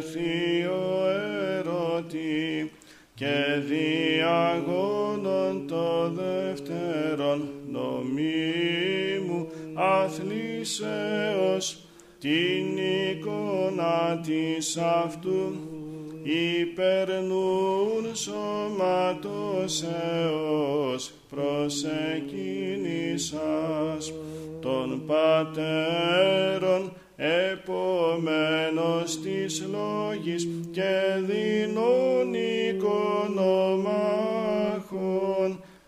[0.00, 1.06] θείο
[1.58, 2.70] ερωτή,
[3.14, 3.34] και
[3.68, 5.05] διαγώνων το
[6.14, 11.78] δεύτερον νομίμου αθλήσεως
[12.18, 15.52] την εικόνα της αυτού.
[16.60, 21.84] Υπερνούν σωματώσεως προς
[22.14, 24.12] εκείνησας
[24.60, 30.92] των πατέρων επομένως της λόγης και
[31.26, 34.35] δεινών οικονομάχων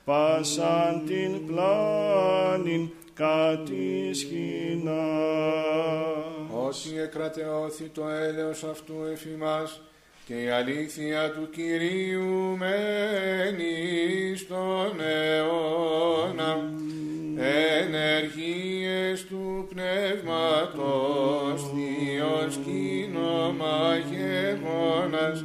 [0.08, 4.92] πάσαν την πλάνην κατησχυνά.
[6.66, 9.80] Όσοι εκρατεώθη το έλεος αυτού εφημάς
[10.26, 16.72] και η αλήθεια του Κυρίου μένει στον αιώνα.
[17.80, 25.44] Ενεργίες του Πνεύματος, Θείος κοίνομα γεγόνας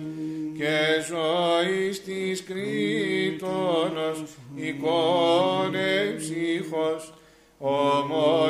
[0.64, 4.24] και ζωής της Κρήτονος,
[4.56, 7.14] εικόνε ψύχος,
[7.58, 8.48] ομολογίας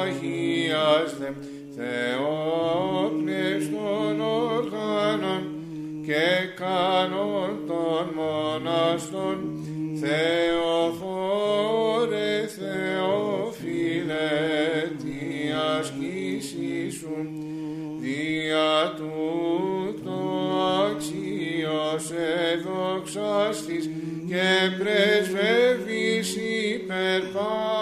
[0.00, 1.30] Αγίας δε,
[1.76, 5.42] Θεόπνευστον οργάνων
[6.06, 6.26] και
[6.56, 9.38] κανόν των μοναστών,
[10.00, 11.19] Θεοφόρε
[22.10, 23.90] σε δοξάστης
[24.28, 24.46] και
[24.78, 26.22] πρεσβεύει
[26.74, 27.79] υπερπάς.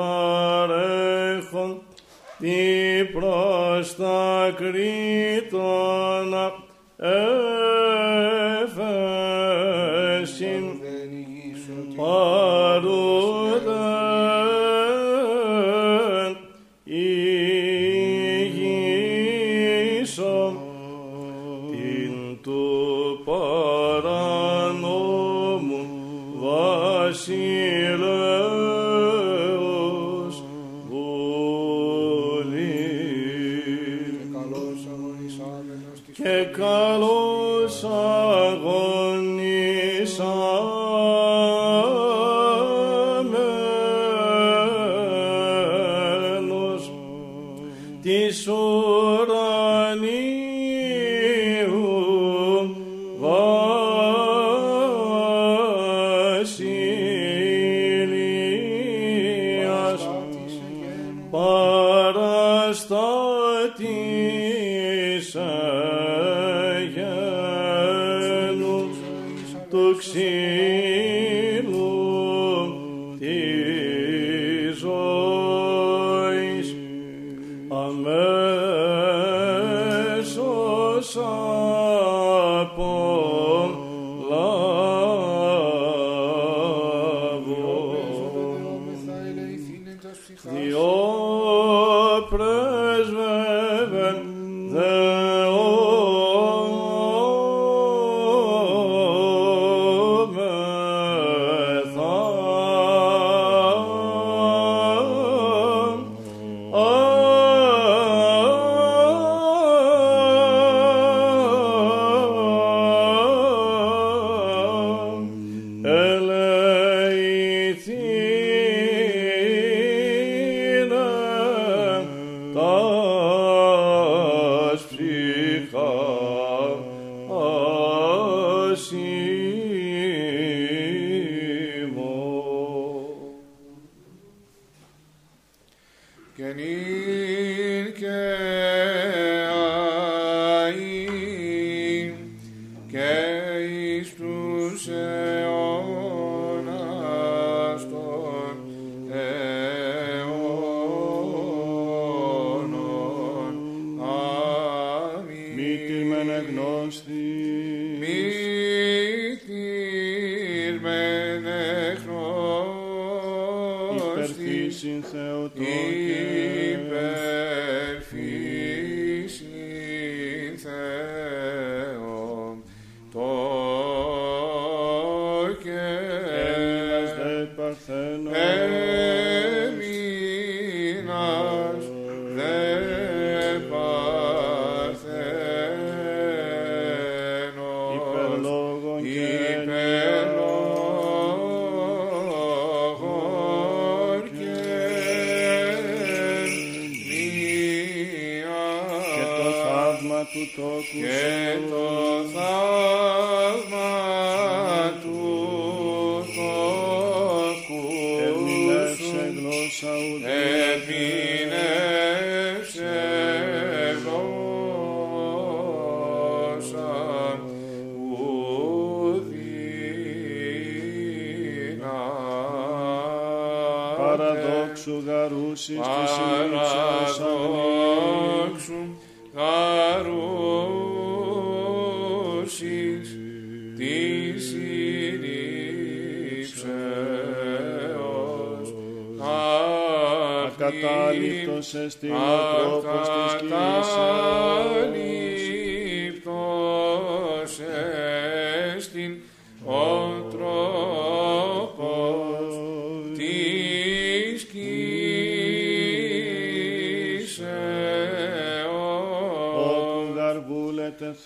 [0.00, 1.82] παρέχον
[2.38, 6.52] τι προς τα κρήτωνα
[10.26, 10.69] εφέσιν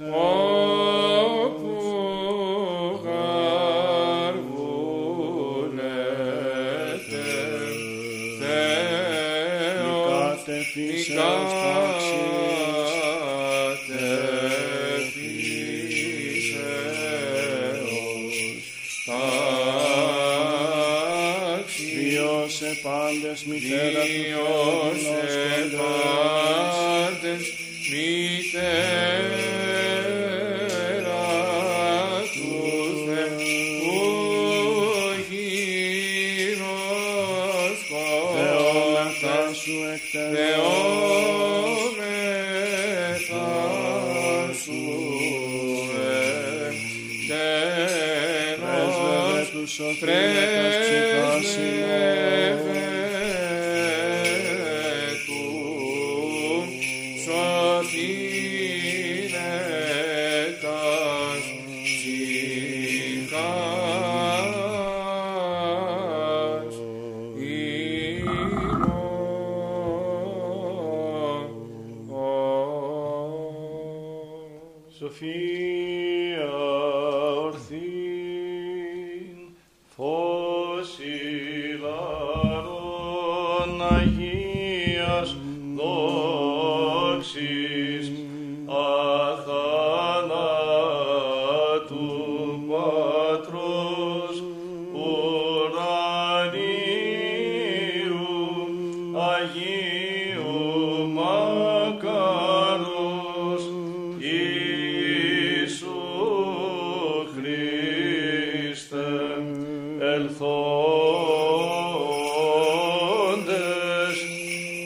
[0.01, 0.44] Oh.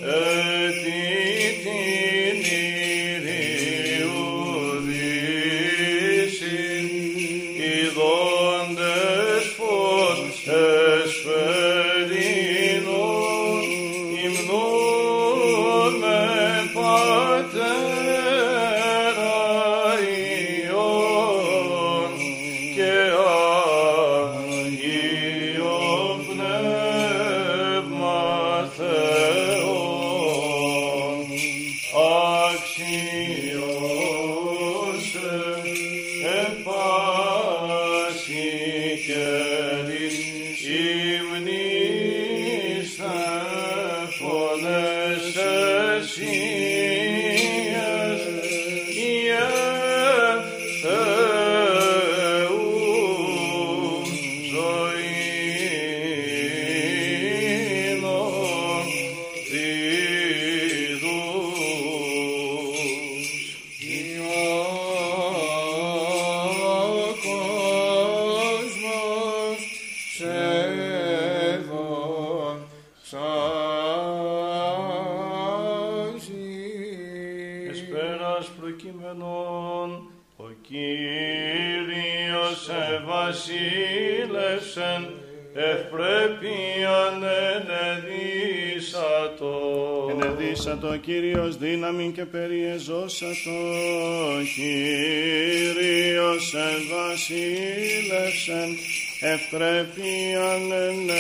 [0.09, 0.38] Uh.
[99.21, 101.19] ευτρεπίαν ενεδίσατο.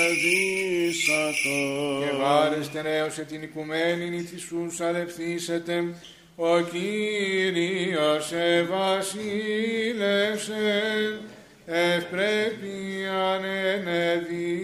[2.01, 5.85] Και βάρεστε σε την οικουμένη θυσούς αλευθύσετε,
[6.37, 9.23] ο Κύριος ευασίλευσε,
[11.67, 13.45] ευπρέπειαν
[13.75, 14.59] ενεδίσατο.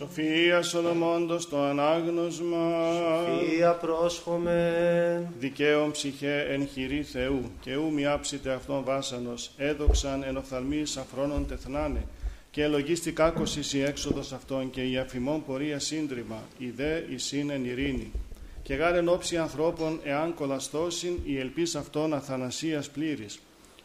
[0.00, 2.92] Σοφία Σολομώντος το ανάγνωσμα.
[2.92, 5.28] Σοφία πρόσχομεν.
[5.38, 11.46] Δικαίων ψυχέ εν χειρή Θεού, και ου μη άψητε αυτόν βάσανος, έδοξαν εν οφθαλμής αφρόνων
[11.46, 12.06] τεθνάνε,
[12.50, 17.50] και ελογίστη κάκωσης η έξοδος αυτών και η αφημών πορεία σύντριμα, η δε η σύν
[17.50, 18.12] εν ειρήνη.
[18.62, 23.40] Και γάρεν όψη ανθρώπων εάν κολαστώσιν η ελπίς αυτών αθανασίας πλήρης,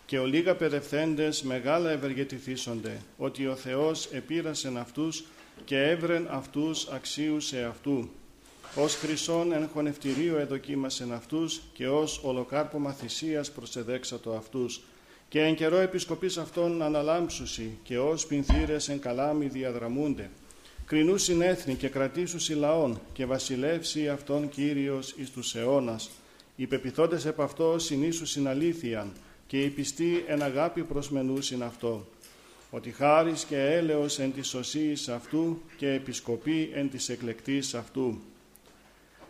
[0.05, 5.24] και ο λίγα παιδευθέντες μεγάλα ευεργετηθήσονται, ότι ο Θεός επήρασεν αυτούς
[5.66, 8.10] και έβρεν αυτούς αξίους σε αυτού.
[8.76, 14.82] Ως χρυσόν εν χωνευτηρίο εδοκίμασεν αυτούς και ως ολοκάρπομα θυσίας προσεδέξατο αυτούς.
[15.30, 20.30] Και εν καιρό επισκοπής αυτών αναλάμψουσι και ως πινθύρες εν καλάμι διαδραμούνται.
[20.86, 26.10] Κρινούσιν έθνη και κρατήσουσι λαών και βασιλεύσει αυτόν Κύριος εις τους αιώνας.
[26.56, 29.12] Οι πεπιθόντες επ' αυτό συνήσουσιν αλήθειαν
[29.47, 32.08] και οι πιστοί εν αγάπη προσμενούσιν αυτό
[32.76, 38.19] ότι χάρις και έλεος εν της σωσίης αυτού και επισκοπή εν της εκλεκτής αυτού.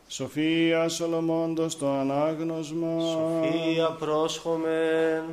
[0.08, 3.00] Σοφία Σολομώντος το ανάγνωσμα.
[3.00, 5.24] Σοφία πρόσχομεν.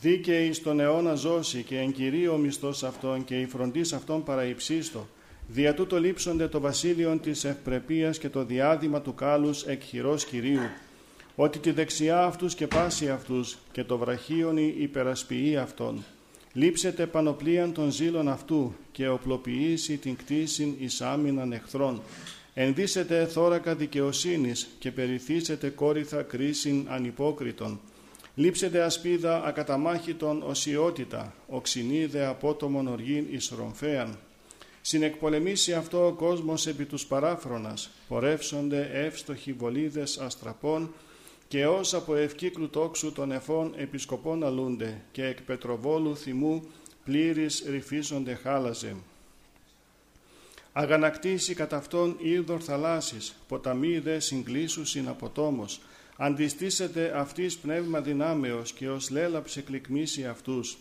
[0.00, 5.06] Δίκαιη στον αιώνα ζώση και εν κυρίω μισθός αυτών και η φροντίς αυτών παραϊψίστο.
[5.46, 10.70] Δια τούτο λείψονται το βασίλειον της ευπρεπίας και το διάδημα του κάλους εκ χειρός Κυρίου.
[11.36, 16.04] Ότι τη δεξιά αυτούς και πάση αυτούς και το βραχίον η υπερασποιεί αυτών
[16.52, 22.02] λείψετε πανοπλίαν των ζήλων αυτού και οπλοποιήσει την κτήσιν εις άμυναν εχθρών.
[22.54, 27.80] Ενδύσετε θώρακα δικαιοσύνης και περιθύσετε κόρυθα κρίσιν ανυπόκριτον.
[28.34, 34.18] Λείψετε ασπίδα ακαταμάχητον οσιότητα, οξυνίδε απότομον οργήν εις ρομφέαν.
[34.80, 40.94] Συνεκπολεμήσει αυτό ο κόσμος επί τους παράφρονας, πορεύσονται εύστοχοι βολίδες αστραπών
[41.48, 46.62] και ως από ευκύκλου τόξου των εφών επισκοπών αλούνται και εκ πετροβόλου θυμού
[47.04, 48.96] πλήρης ρυφίζονται χάλαζε.
[50.72, 55.80] Αγανακτήσει κατά αυτόν ήρδορ θαλάσσης, ποταμί δε συγκλήσουσιν από τόμος,
[56.16, 60.78] αντιστήσετε αυτής πνεύμα δυνάμεως και ως λέλαψε κλικμήσει αυτούς.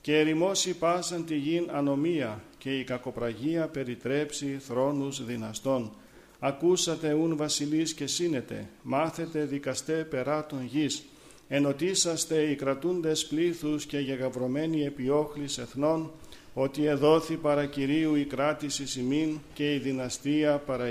[0.00, 5.92] Και ερημώσει πάσαν τη γην ανομία και η κακοπραγία περιτρέψει θρόνους δυναστών
[6.38, 11.04] ακούσατε ούν βασιλείς και σύνετε, μάθετε δικαστέ περά των γης,
[11.48, 16.10] ενωτήσαστε οι κρατούντες πλήθους και γεγαυρωμένοι επιόχλης εθνών,
[16.54, 20.88] ότι εδόθη παρά Κυρίου η κράτηση σημείν και η δυναστεία παρά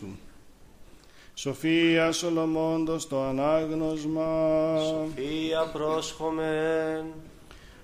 [0.00, 0.18] του.
[1.34, 4.78] Σοφία Σολομώντος το ανάγνωσμα.
[4.78, 7.04] Σοφία πρόσχομεν.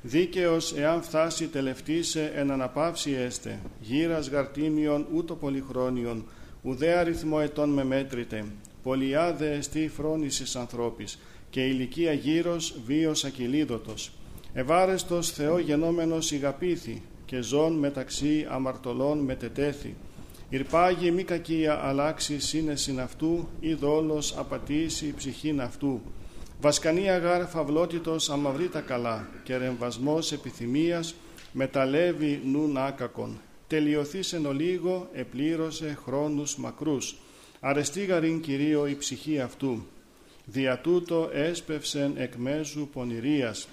[0.02, 6.24] Δίκαιος εάν φτάσει τελευτήσε εν αναπαύση έστε, γύρας γαρτίμιον ούτω πολυχρόνιον,
[6.62, 8.44] ουδέ αριθμό ετών με μέτρητε,
[8.82, 11.18] πολιάδε εστί φρόνησης ανθρώπης,
[11.50, 14.12] και ηλικία γύρος βίος ακυλίδωτος.
[14.52, 19.94] Ευάρεστος Θεό γενόμενος ηγαπήθη, και ζών μεταξύ αμαρτωλών μετετέθη.
[20.48, 26.00] Ιρπάγει μη κακία αλλάξει σύνεσιν αυτού, ή δόλος απατήσει ψυχήν αυτού.
[26.60, 31.14] Βασκανία γάρ φαυλότητος αμαυρεί τα καλά, και ρεμβασμός επιθυμίας
[31.52, 33.38] μεταλεύει νουν άκακον
[33.70, 37.16] τελειωθήσεν ο λίγο, επλήρωσε χρόνους μακρούς.
[37.60, 39.86] Αρεστήγαρην Κυρίω η ψυχή αυτού.
[40.44, 43.68] Δια τούτο έσπευσεν εκ μέσου πονηρίας.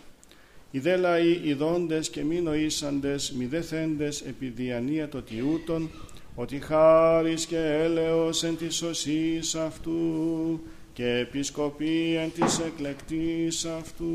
[0.71, 5.89] Οι δε λαοί ειδώντες και μη νοήσαντες, μη δε θέντες επί διανία το τιούτον,
[6.35, 10.61] ότι χάρις και έλεος εν της σωσής αυτού,
[10.97, 14.05] και επισκοπή εν της εκλεκτής αυτού.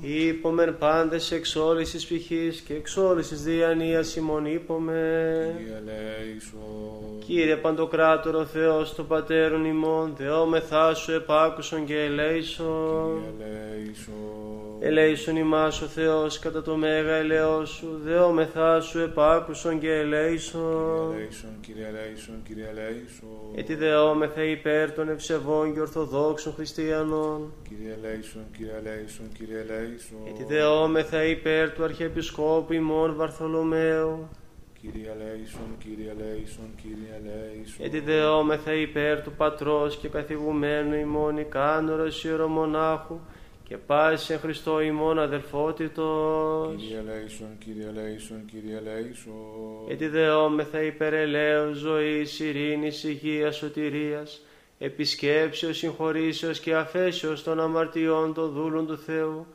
[0.00, 5.50] Είπομεν πάντες εξ όλης της ψυχής και εξ όλης της διανοίας ημών είπομεν.
[7.26, 13.22] Κύριε Παντοκράτορο Θεός το Πατέρων ημών, δεόμεθά σου επάκουσον και ελέησον.
[14.82, 21.14] Ελέησον ημάς ο Θεός κατά το μέγα ελαιό σου, δεόμεθά σου επάκουσον και ελέησον.
[21.60, 23.28] Κύριε ελέησον, Κύριε ελέησον.
[23.56, 27.52] Ετι δεόμεθα υπέρ των ευσεβών και ορθοδόξων χριστιανών.
[27.68, 30.18] Κύριε ελέησον, Κύριε ελέησον, Κύριε ελέησον.
[30.28, 34.28] Ετι δεόμεθα υπέρ του Αρχιεπισκόπου ημών Βαρθολομαίου.
[34.80, 37.86] Κύριε ελέησον, Κύριε ελέησον, Κύριε ελέησον.
[37.86, 43.18] Ετι δεόμεθα υπέρ του Πατρός και καθηγουμένου ημών ικάνωρος ιερομονάχου
[43.64, 46.74] και πάσης εν Χριστώ ημών αδελφότητος.
[46.76, 49.34] Κύριε ελέησον, Κύριε ελέησον, Κύριε ελέησον.
[49.88, 54.42] Ετι δεόμεθα υπέρ ελέους ζωής, ειρήνης, υγείας, σωτηρίας,
[54.82, 59.46] επισκέψεως, συγχωρήσεως και αφέσεως των αμαρτιών των δούλων του Θεού,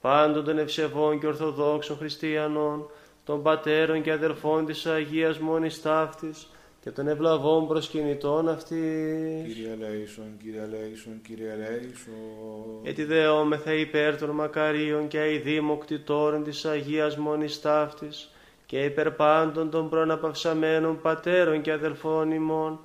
[0.00, 2.90] πάντων των ευσεβών και ορθοδόξων χριστιανών,
[3.24, 6.48] των πατέρων και αδερφών της Αγίας Μόνης Ταύτης
[6.80, 9.46] και των ευλαβών προσκυνητών αυτής.
[9.46, 12.80] Κύριε Λέησον, Κύριε Λέησον, Κύριε Λέησον.
[12.82, 18.30] Γιατί δεόμεθα υπέρ των μακαρίων και αηδήμων κτητόρων της Αγίας Μόνης Ταύτης
[18.66, 22.80] και υπερ πάντων των προναπαυσαμένων πατέρων και αδελφών ημών,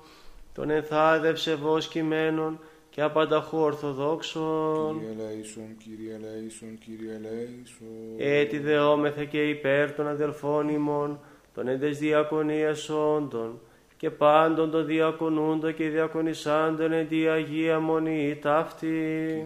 [0.58, 2.58] των ενθάδευσε βοσκημένων
[2.90, 5.00] και απανταχού ορθοδόξων.
[5.00, 7.88] Κύριε ελέησον, Κύριε ελέησον, Κύριε ελέησον.
[8.18, 11.20] Έτσι δεόμεθα και υπέρ των αδελφών ημών,
[11.54, 13.60] των εντες διακονίας όντων,
[13.96, 18.86] και πάντων των διακονούντων και διακονισάντων εν τη Αγία Μονή ταύτη.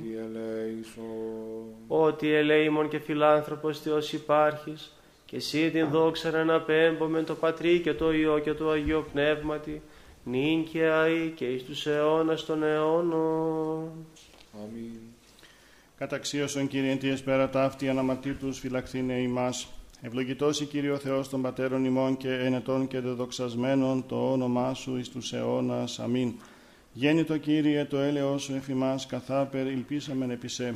[0.02, 1.04] Κύριε ελέησον.
[1.86, 7.94] Ότι ελέημον και φιλάνθρωπος Θεός υπάρχεις, και εσύ την δόξα να αναπέμπω το Πατρί και
[7.94, 9.82] το Υιό και το Αγίο Πνεύματι,
[10.24, 13.90] νυν και αεί και εις τους αιώνας των αιώνων.
[14.62, 14.98] Αμήν.
[15.98, 19.68] Καταξίωσον Κύριε τι εσπέρα ταύτη αναματήτους φυλαχθήνε ημάς.
[20.00, 25.08] Ευλογητός η Κύριο Θεός των Πατέρων ημών και ενετών και δεδοξασμένων το όνομά Σου εις
[25.08, 25.98] τους αιώνας.
[25.98, 26.32] Αμήν.
[26.92, 30.74] Γέννητο Κύριε το έλεος Σου εφημάς καθάπερ ηλπίσαμεν επισέ.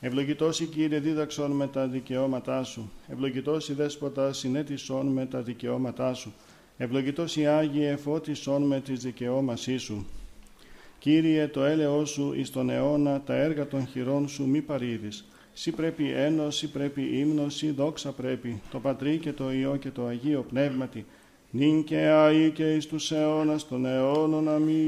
[0.00, 2.90] Ευλογητός η Κύριε δίδαξον με τα δικαιώματά Σου.
[3.08, 6.32] Ευλογητός η Δέσποτα συνέτησον με τα δικαιώματά Σου.
[6.76, 10.06] Ευλογητός η Άγιε εφώτισον με τις δικαιώμασή Σου.
[10.98, 15.24] Κύριε το έλεος Σου εις τον αιώνα τα έργα των χειρών Σου μη παρήδεις.
[15.52, 20.06] Σύ πρέπει ένωση, πρέπει ύμνος, σύ δόξα πρέπει, το Πατρί και το Υιό και το
[20.06, 21.06] Αγίο Πνεύματι,
[21.50, 24.48] νυν και αεί και εις τους αιώνας των αιώνων.
[24.48, 24.83] Αμήν.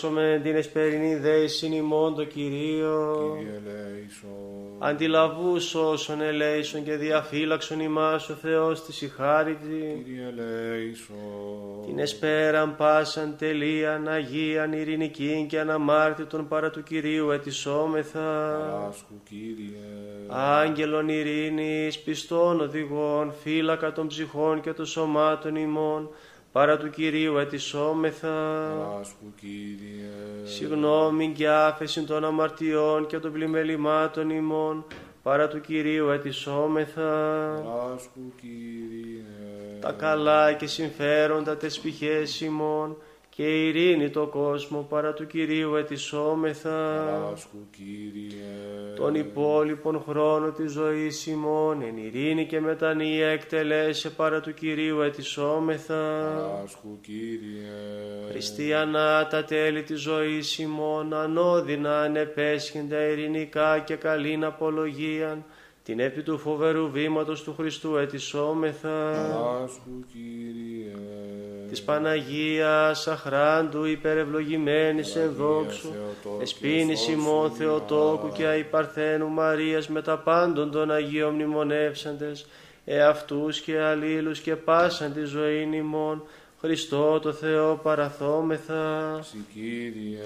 [0.00, 3.36] Πληρώσουμε την εσπερινή δέησιν ημών το Κυρίο.
[3.38, 4.30] Κύριε ελέησον.
[4.78, 10.02] Αντιλαβούς όσων ελέησον και διαφύλαξον ημάς ο Θεός της ηχάρητη.
[10.04, 11.86] Κύριε ελέησον.
[11.86, 18.56] Την εσπέραν πάσαν τελείαν Αγίαν ειρηνικήν και αναμάρτητον παρά του Κυρίου ετισόμεθα.
[18.88, 19.76] Άσκου Κύριε.
[20.28, 26.10] Άγγελον ειρήνης, πιστών οδηγών, φύλακα των ψυχών και των σωμάτων ημών,
[26.52, 28.64] παρά του Κυρίου ετισόμεθα.
[29.00, 30.44] Άσκου Κύριε.
[30.44, 34.84] Συγνώμη και άφεση των αμαρτιών και των πλημελημάτων ημών,
[35.22, 37.52] παρά του Κυρίου ετισόμεθα.
[37.94, 39.22] Άσκου Κύριε.
[39.80, 42.96] Τα καλά και συμφέροντα τες πηχές ημών,
[43.36, 47.04] και ειρήνη το κόσμο παρά του Κυρίου ετισόμεθα.
[47.32, 48.94] Άσκου Κύριε.
[48.96, 56.34] Τον υπόλοιπον χρόνο της ζωής ημών, εν ειρήνη και μετανία εκτελέσε παρά του Κυρίου ετισόμεθα.
[56.64, 58.30] Άσκου Κύριε.
[58.30, 65.44] Χριστιανά τα τέλη της ζωής ημών, ανώδυνα ανεπέσχυντα ειρηνικά και καλήν απολογίαν,
[65.82, 69.10] την επί του φοβερού βήματος του Χριστού ετισόμεθα.
[69.64, 71.41] Άσκου Κύριε.
[71.72, 80.18] Της Παναγίας αχράντου υπερευλογημένης εν δόξου, Θεοτόκου, εσπίνης ημών Θεοτόκου και αϊπαρθένου Μαρίας με τα
[80.18, 82.46] πάντων των Αγίων μνημονεύσαντες,
[82.84, 86.22] εαυτούς και αλλήλους και πάσαν τη ζωήν ημών,
[86.60, 89.18] Χριστό το Θεό παραθόμεθα.
[89.22, 90.18] Συ Κύριε.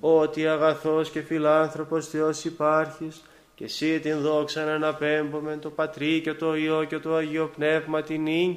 [0.00, 3.22] Ότι αγαθός και φιλάνθρωπος Θεός υπάρχεις,
[3.54, 8.02] και εσύ την δόξα να αναπέμπομεν το Πατρί και το Υιό και το Αγίο Πνεύμα
[8.02, 8.56] την νυν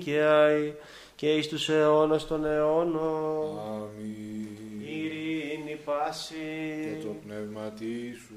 [1.17, 3.59] και αη, και εις τους αιώνας των αιώνων.
[3.59, 4.47] Αμήν.
[4.81, 6.35] Ειρήνη πάση.
[6.81, 7.73] Και το πνεύμα
[8.25, 8.35] σου.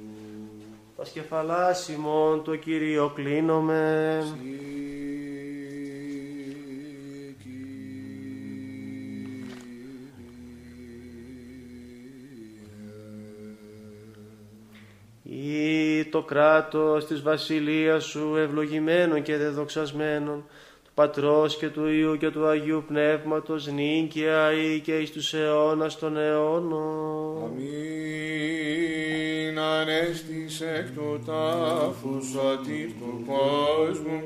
[0.97, 4.23] Τα σκεφαλάς ημών το Κυρίο κλείνομεν.
[4.23, 4.35] Συ
[7.43, 7.81] Κύριε.
[15.23, 20.45] Ή το κράτος της βασιλείας σου ευλογημένων και δεδοξασμένων, του
[21.01, 25.99] Πατρός και του Υιού και του Αγίου Πνεύματος νυν και αεί και εις τους αιώνας
[25.99, 27.43] των αιώνων.
[27.45, 28.51] Αμήν
[29.59, 34.23] ανέστης εκ του τάφους σωτήρ του κόσμου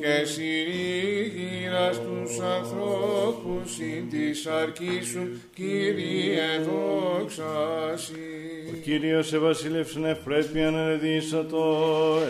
[0.00, 8.55] και συνήγηρας τους ανθρώπους συν της αρκής σου Κύριε δόξασι.
[8.72, 11.76] Ο Κύριος ευασίλευσεν ευπρέπειαν ελεδίσατο,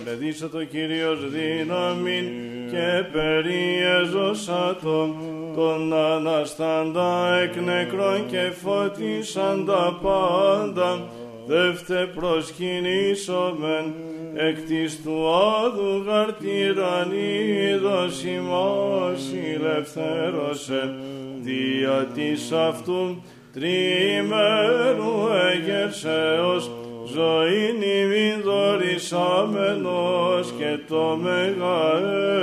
[0.01, 2.25] ελεδίσατο Κύριος δύναμιν
[2.71, 5.15] και περιέζωσατο
[5.55, 11.09] τον αναστάντα εκ νεκρών και φώτισαν τα πάντα.
[11.47, 13.95] Δεύτε προσκυνήσομεν
[14.35, 20.95] εκ της του άδου γαρτυρανίδος ημάς ηλευθέρωσε
[21.41, 23.23] δια της αυτού
[23.61, 25.15] τριημέρου
[25.53, 26.71] εγερσέως
[27.13, 32.37] ζωήν ημιν δωρησάμενος και το μεγαέρεο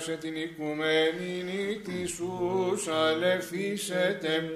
[0.00, 2.32] σε την οικουμένη νύχτη σου
[3.06, 4.50] αλευθίσετε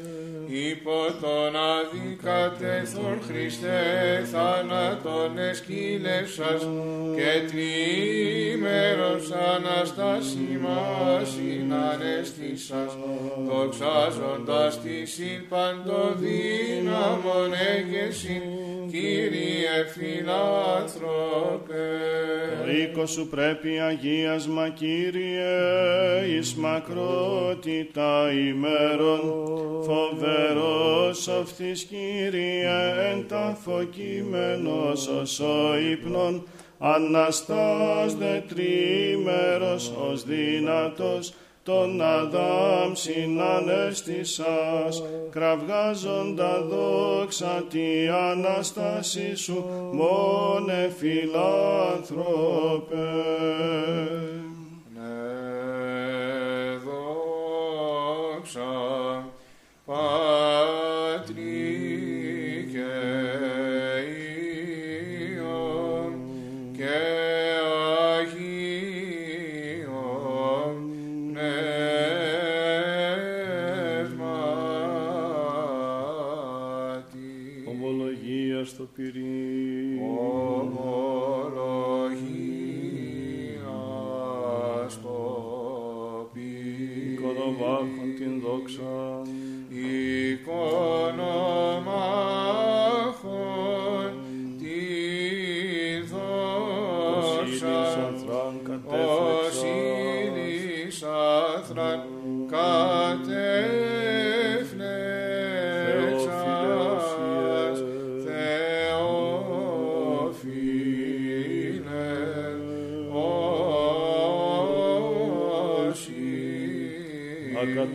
[0.71, 6.69] υπό τον αδικατεθόν Χριστέ θάνατον εσκύλευσας
[7.17, 12.93] και τριήμερος αναστάσιμας συνανέστησας
[13.47, 18.43] δοξάζοντας τη συμπαντοδύναμον έγεσιν
[18.91, 21.87] Κύριε φιλάνθρωπε.
[22.65, 29.21] Το οίκο σου πρέπει αγίασμα Κύριε Κύριε, εις μακρότητα ημέρων,
[29.85, 35.09] φοβερός αυτής Κύριε, εν τάφο κείμενος
[35.41, 36.47] ο ύπνον,
[36.79, 53.34] Αναστάς δε τρίμερος ως δυνατός, τον Αδάμ συνανέστησας, κραυγάζοντα δόξα τη Αναστάση σου, μόνε φιλάνθρωπε.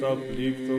[0.10, 0.79] Republik, to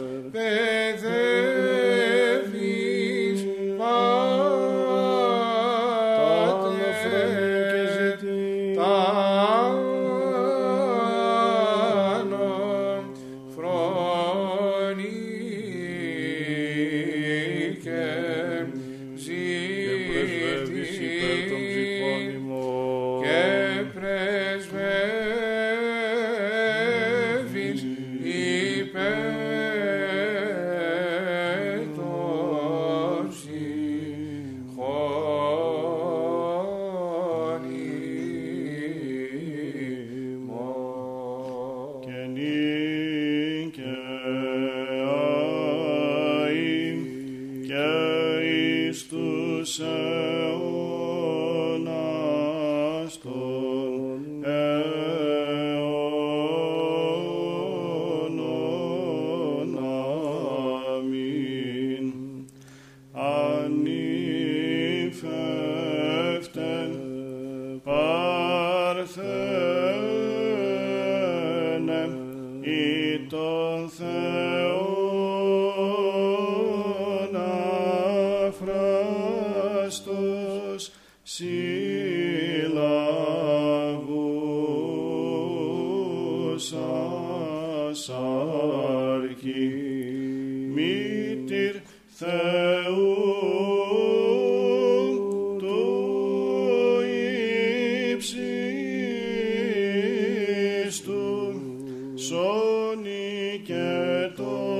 [102.27, 104.70] Σώνει και το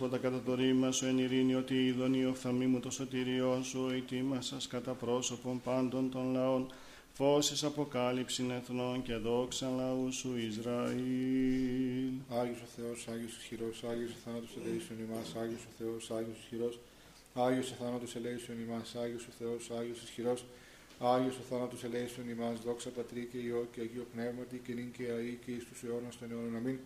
[0.00, 3.88] δέσποτα κατά το ρήμα σου εν ειρήνη ότι είδον η οφθαλμή μου το σωτηριό σου
[3.96, 6.72] ετοίμασας κατά πρόσωπον πάντων των λαών
[7.12, 12.12] φώσεις αποκάλυψην εθνών και δόξα λαού σου Ισραήλ.
[12.28, 16.78] Άγιος ο Θεός, Άγιος ισχυρός, Άγιος ο θάνατος ελέησον ημάς, Άγιος ο Θεός, Άγιος ισχυρός,
[17.34, 20.44] Άγιος ο θάνατος ελέησον ημάς, Άγιος ο Θεός, Άγιος ισχυρός,
[20.98, 25.04] Άγιος ο θάνατος ελέησον ημάς, δόξα Πατρί και Υιό και Αγίο Πνεύματι και νυν και
[25.16, 26.56] αεί και εις τους αιώνας των αιώνων.
[26.56, 26.78] Αμήν.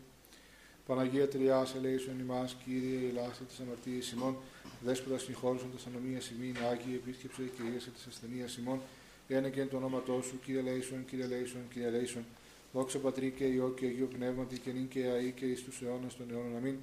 [0.87, 4.37] Παναγία Τριάς ελέησον ημάς, Κύριε ελάστε της αμαρτίας ημών,
[4.85, 8.80] Δέσποτα συγχώρησον τα ανομίας ημίν, Άγιε επίσκεψε και ίασε της ασθενείας ημών,
[9.28, 12.24] ένα και εν το όνοματό σου, Κύριε ελέησον, Κύριε ελέησον, Κύριε ελέησον.
[12.72, 16.16] Δόξα Πατρί και Υιό και Αγίο Πνεύματι και νυν και αεί και εις τους αιώνας
[16.16, 16.57] των αιώνων.
[16.57, 16.76] Αμήν.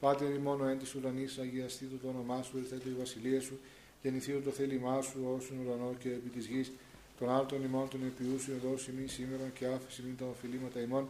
[0.00, 3.58] Πάτερ ημών ο εν της ουρανής, αγιαστήτω το όνομά σου, ελθέτω η βασιλεία σου,
[4.02, 6.72] γεννηθείτε το θέλημά σου, όσον ουρανό και επί της γης,
[7.18, 11.08] των άλλων ημών των επιούσιων δώσει ημί σήμερα και άφηση μην τα οφειλήματα ημών,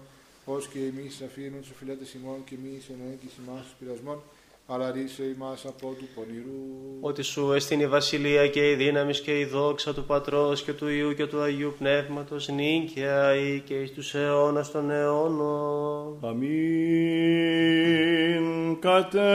[0.48, 4.22] ως και εμείς αφήνουν τους οφειλέτες ημών και εμείς εν έγκυς ημάς τους πειρασμών,
[4.70, 6.76] αλλά ρίσε ημάς από του πονηρού.
[7.00, 10.88] Ότι σου εστίν η βασιλεία και η δύναμη και η δόξα του Πατρός και του
[10.88, 16.18] Υιού και του Αγίου Πνεύματος νυν και αεί και εις τους αιώνας των αιώνων.
[16.22, 16.48] Αμήν.
[18.80, 19.28] Κατέλησα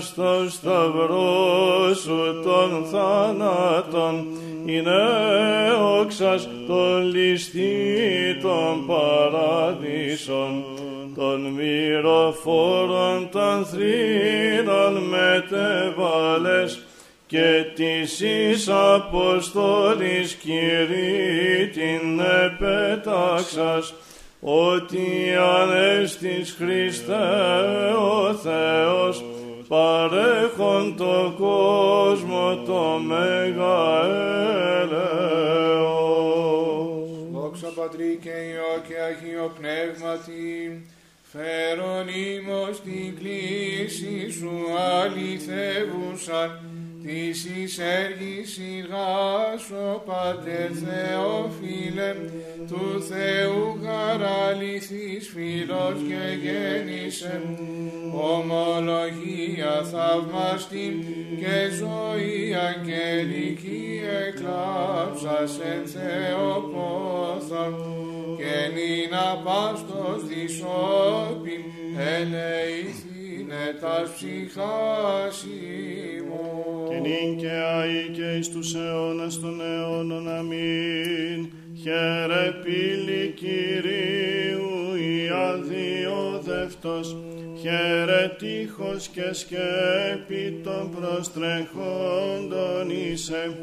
[0.00, 4.26] στο σταυρό σου των θάνατων,
[4.66, 4.90] είναι
[6.00, 10.64] όξας των ληστήτων παραδείσων,
[11.20, 16.82] των μυροφόρων των θρήνων μετεβάλες,
[17.26, 23.94] και της εις Αποστόλης Κυρί την επέταξας,
[24.40, 27.14] ότι ανέστης Χριστέ
[27.98, 29.24] ο Θεός
[29.68, 34.04] παρέχον το κόσμο το μέγα
[34.80, 36.00] έλεος.
[37.32, 40.84] Δόξα Πατρί και Υιό και Αγίο Πνεύματι,
[41.32, 46.60] φέρον ήμος την κλίση σου αληθεύουσαν,
[47.10, 48.60] της εισέργης
[49.70, 52.14] ο Πατέρ Θεόφιλε,
[52.68, 57.42] του Θεού χαραληθής φίλος και γέννησε,
[58.14, 61.04] ομολογία θαυμαστή
[61.40, 67.74] και ζωή αγγελική εκλάψας εν Θεοπόθον,
[68.36, 71.62] και νυν απάστος δισόπιν
[71.96, 73.09] ελεηθήνε
[73.80, 75.46] τας ψυχάς
[76.16, 76.88] ημών.
[76.88, 80.28] και νυν και αεί και εις τους αιώνας των αιώνων.
[80.28, 81.48] Αμήν.
[81.82, 84.69] Χαίρε πύλη Κυρίου
[85.30, 87.16] η αδειόδευτος,
[87.60, 93.56] χαίρε τείχος και σκέπη των προστρεχόντων είσαι,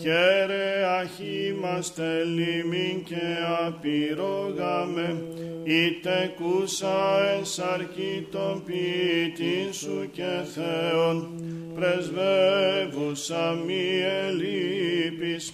[0.00, 5.22] χαίρε αχήμαστε λίμην και απειρόγαμε,
[5.64, 11.30] είτε κούσα εν σαρκή των ποιητήν σου και Θεόν,
[11.74, 13.84] πρεσβεύουσα μη
[14.26, 15.52] ελείπεις,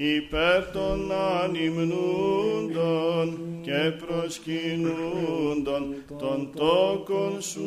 [0.00, 7.62] υπέρ των ανυμνούντων και προσκυνούντων των τόκων σου.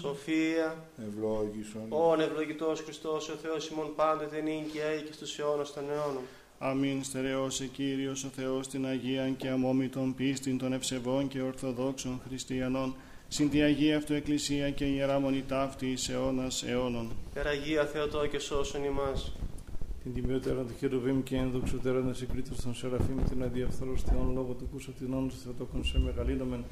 [0.00, 1.86] Σοφία, Ευλόγησον.
[1.88, 6.22] όν ευλογητός Χριστός ο Θεός ημών πάντοτε νυν και αεί και στους αιώνας των αιώνων.
[6.58, 12.94] Αμήν στερεώσε Κύριος ο Θεός την Αγία και αμόμητον πίστην των ευσεβών και ορθοδόξων χριστιανών,
[13.28, 17.12] συν τη Αγία Αυτού Εκκλησία και Ιερά Μονή ταύτη εις αιώνας αιώνων.
[17.34, 19.32] Περαγία Θεοτό και σώσον ημάς.
[20.02, 24.90] Την τιμιότερα του χερουβίμ και ενδοξωτέρα να συγκρίτω στον Σεραφείμ την αδιαφθαρωστιών λόγω του κούσο
[24.98, 26.64] την όνου του Θεοτόκον σε μεγαλύνομεν.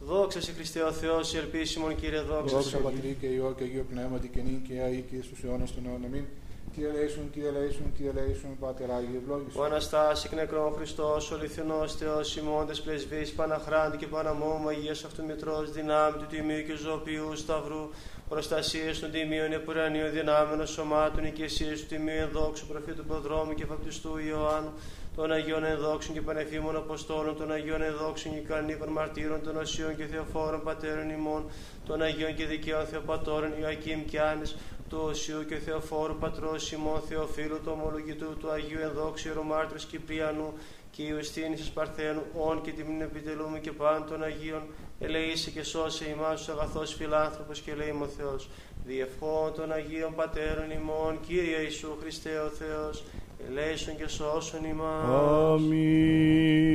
[0.00, 2.76] Δόξα σε Χριστέ ο Θεός, η ελπίσιμον Κύριε δόξα Δόξα σε.
[2.76, 6.24] Πατρί και Υιό και Αγίο Πνεύματι και νυν και αεί και στους αιώνας των αιώνων.
[6.70, 6.74] Αμήν.
[6.74, 9.62] Κύριε Λέησον, Κύριε Λέησον, Κύριε Λέησον, Πάτερ Άγιε, ευλόγησον.
[9.62, 15.72] Ο Αναστάση εκ νεκρών Χριστός, ο αληθινός Θεός, ημώντες πρεσβείς, Παναχράντη και Παναμόμου, Αγίας Αυτομητρός,
[15.72, 17.90] δυνάμει του Τιμίου και Ζωοποιού Σταυρού,
[18.28, 24.72] προστασίες των Τιμίων Επουρανίων δυνάμεων σωμάτων, οικεσίες του Τιμίου Ενδόξου, προφήτου Προδρόμου και Βαπτιστού Ιωάννου,
[25.16, 30.04] των Αγίων Ενδόξων και Πανεφήμων Αποστόλων, των Αγίων Ενδόξων και Κανήπων Μαρτύρων, των Οσίων και
[30.04, 31.44] Θεοφόρων Πατέρων ημών,
[31.86, 34.56] των Αγίων και Δικαίων Θεοπατώρων Ιωακήμ και Άνης,
[34.90, 40.52] του Οσίου και Θεοφόρου Πατρός ημών Θεοφίλου, του Ομολογητού, του Αγίου Ενδόξου Ιερομάρτυρος Κυπριανού
[40.90, 44.62] και Ιουστίνης της Παρθένου, όν και τιμήν επιτελούμε και πάντων των Αγίων,
[45.00, 48.48] ελεήσει και σώσε ημάς ο αγαθός φιλάνθρωπος και λέει ο Θεός,
[48.86, 53.04] διευχών των Αγίων Πατέρων ημών, Κύριε Ιησού Χριστέ ο Θεός,
[53.48, 55.08] ελέησον και σώσον ημάς.
[55.54, 56.70] Αμήν.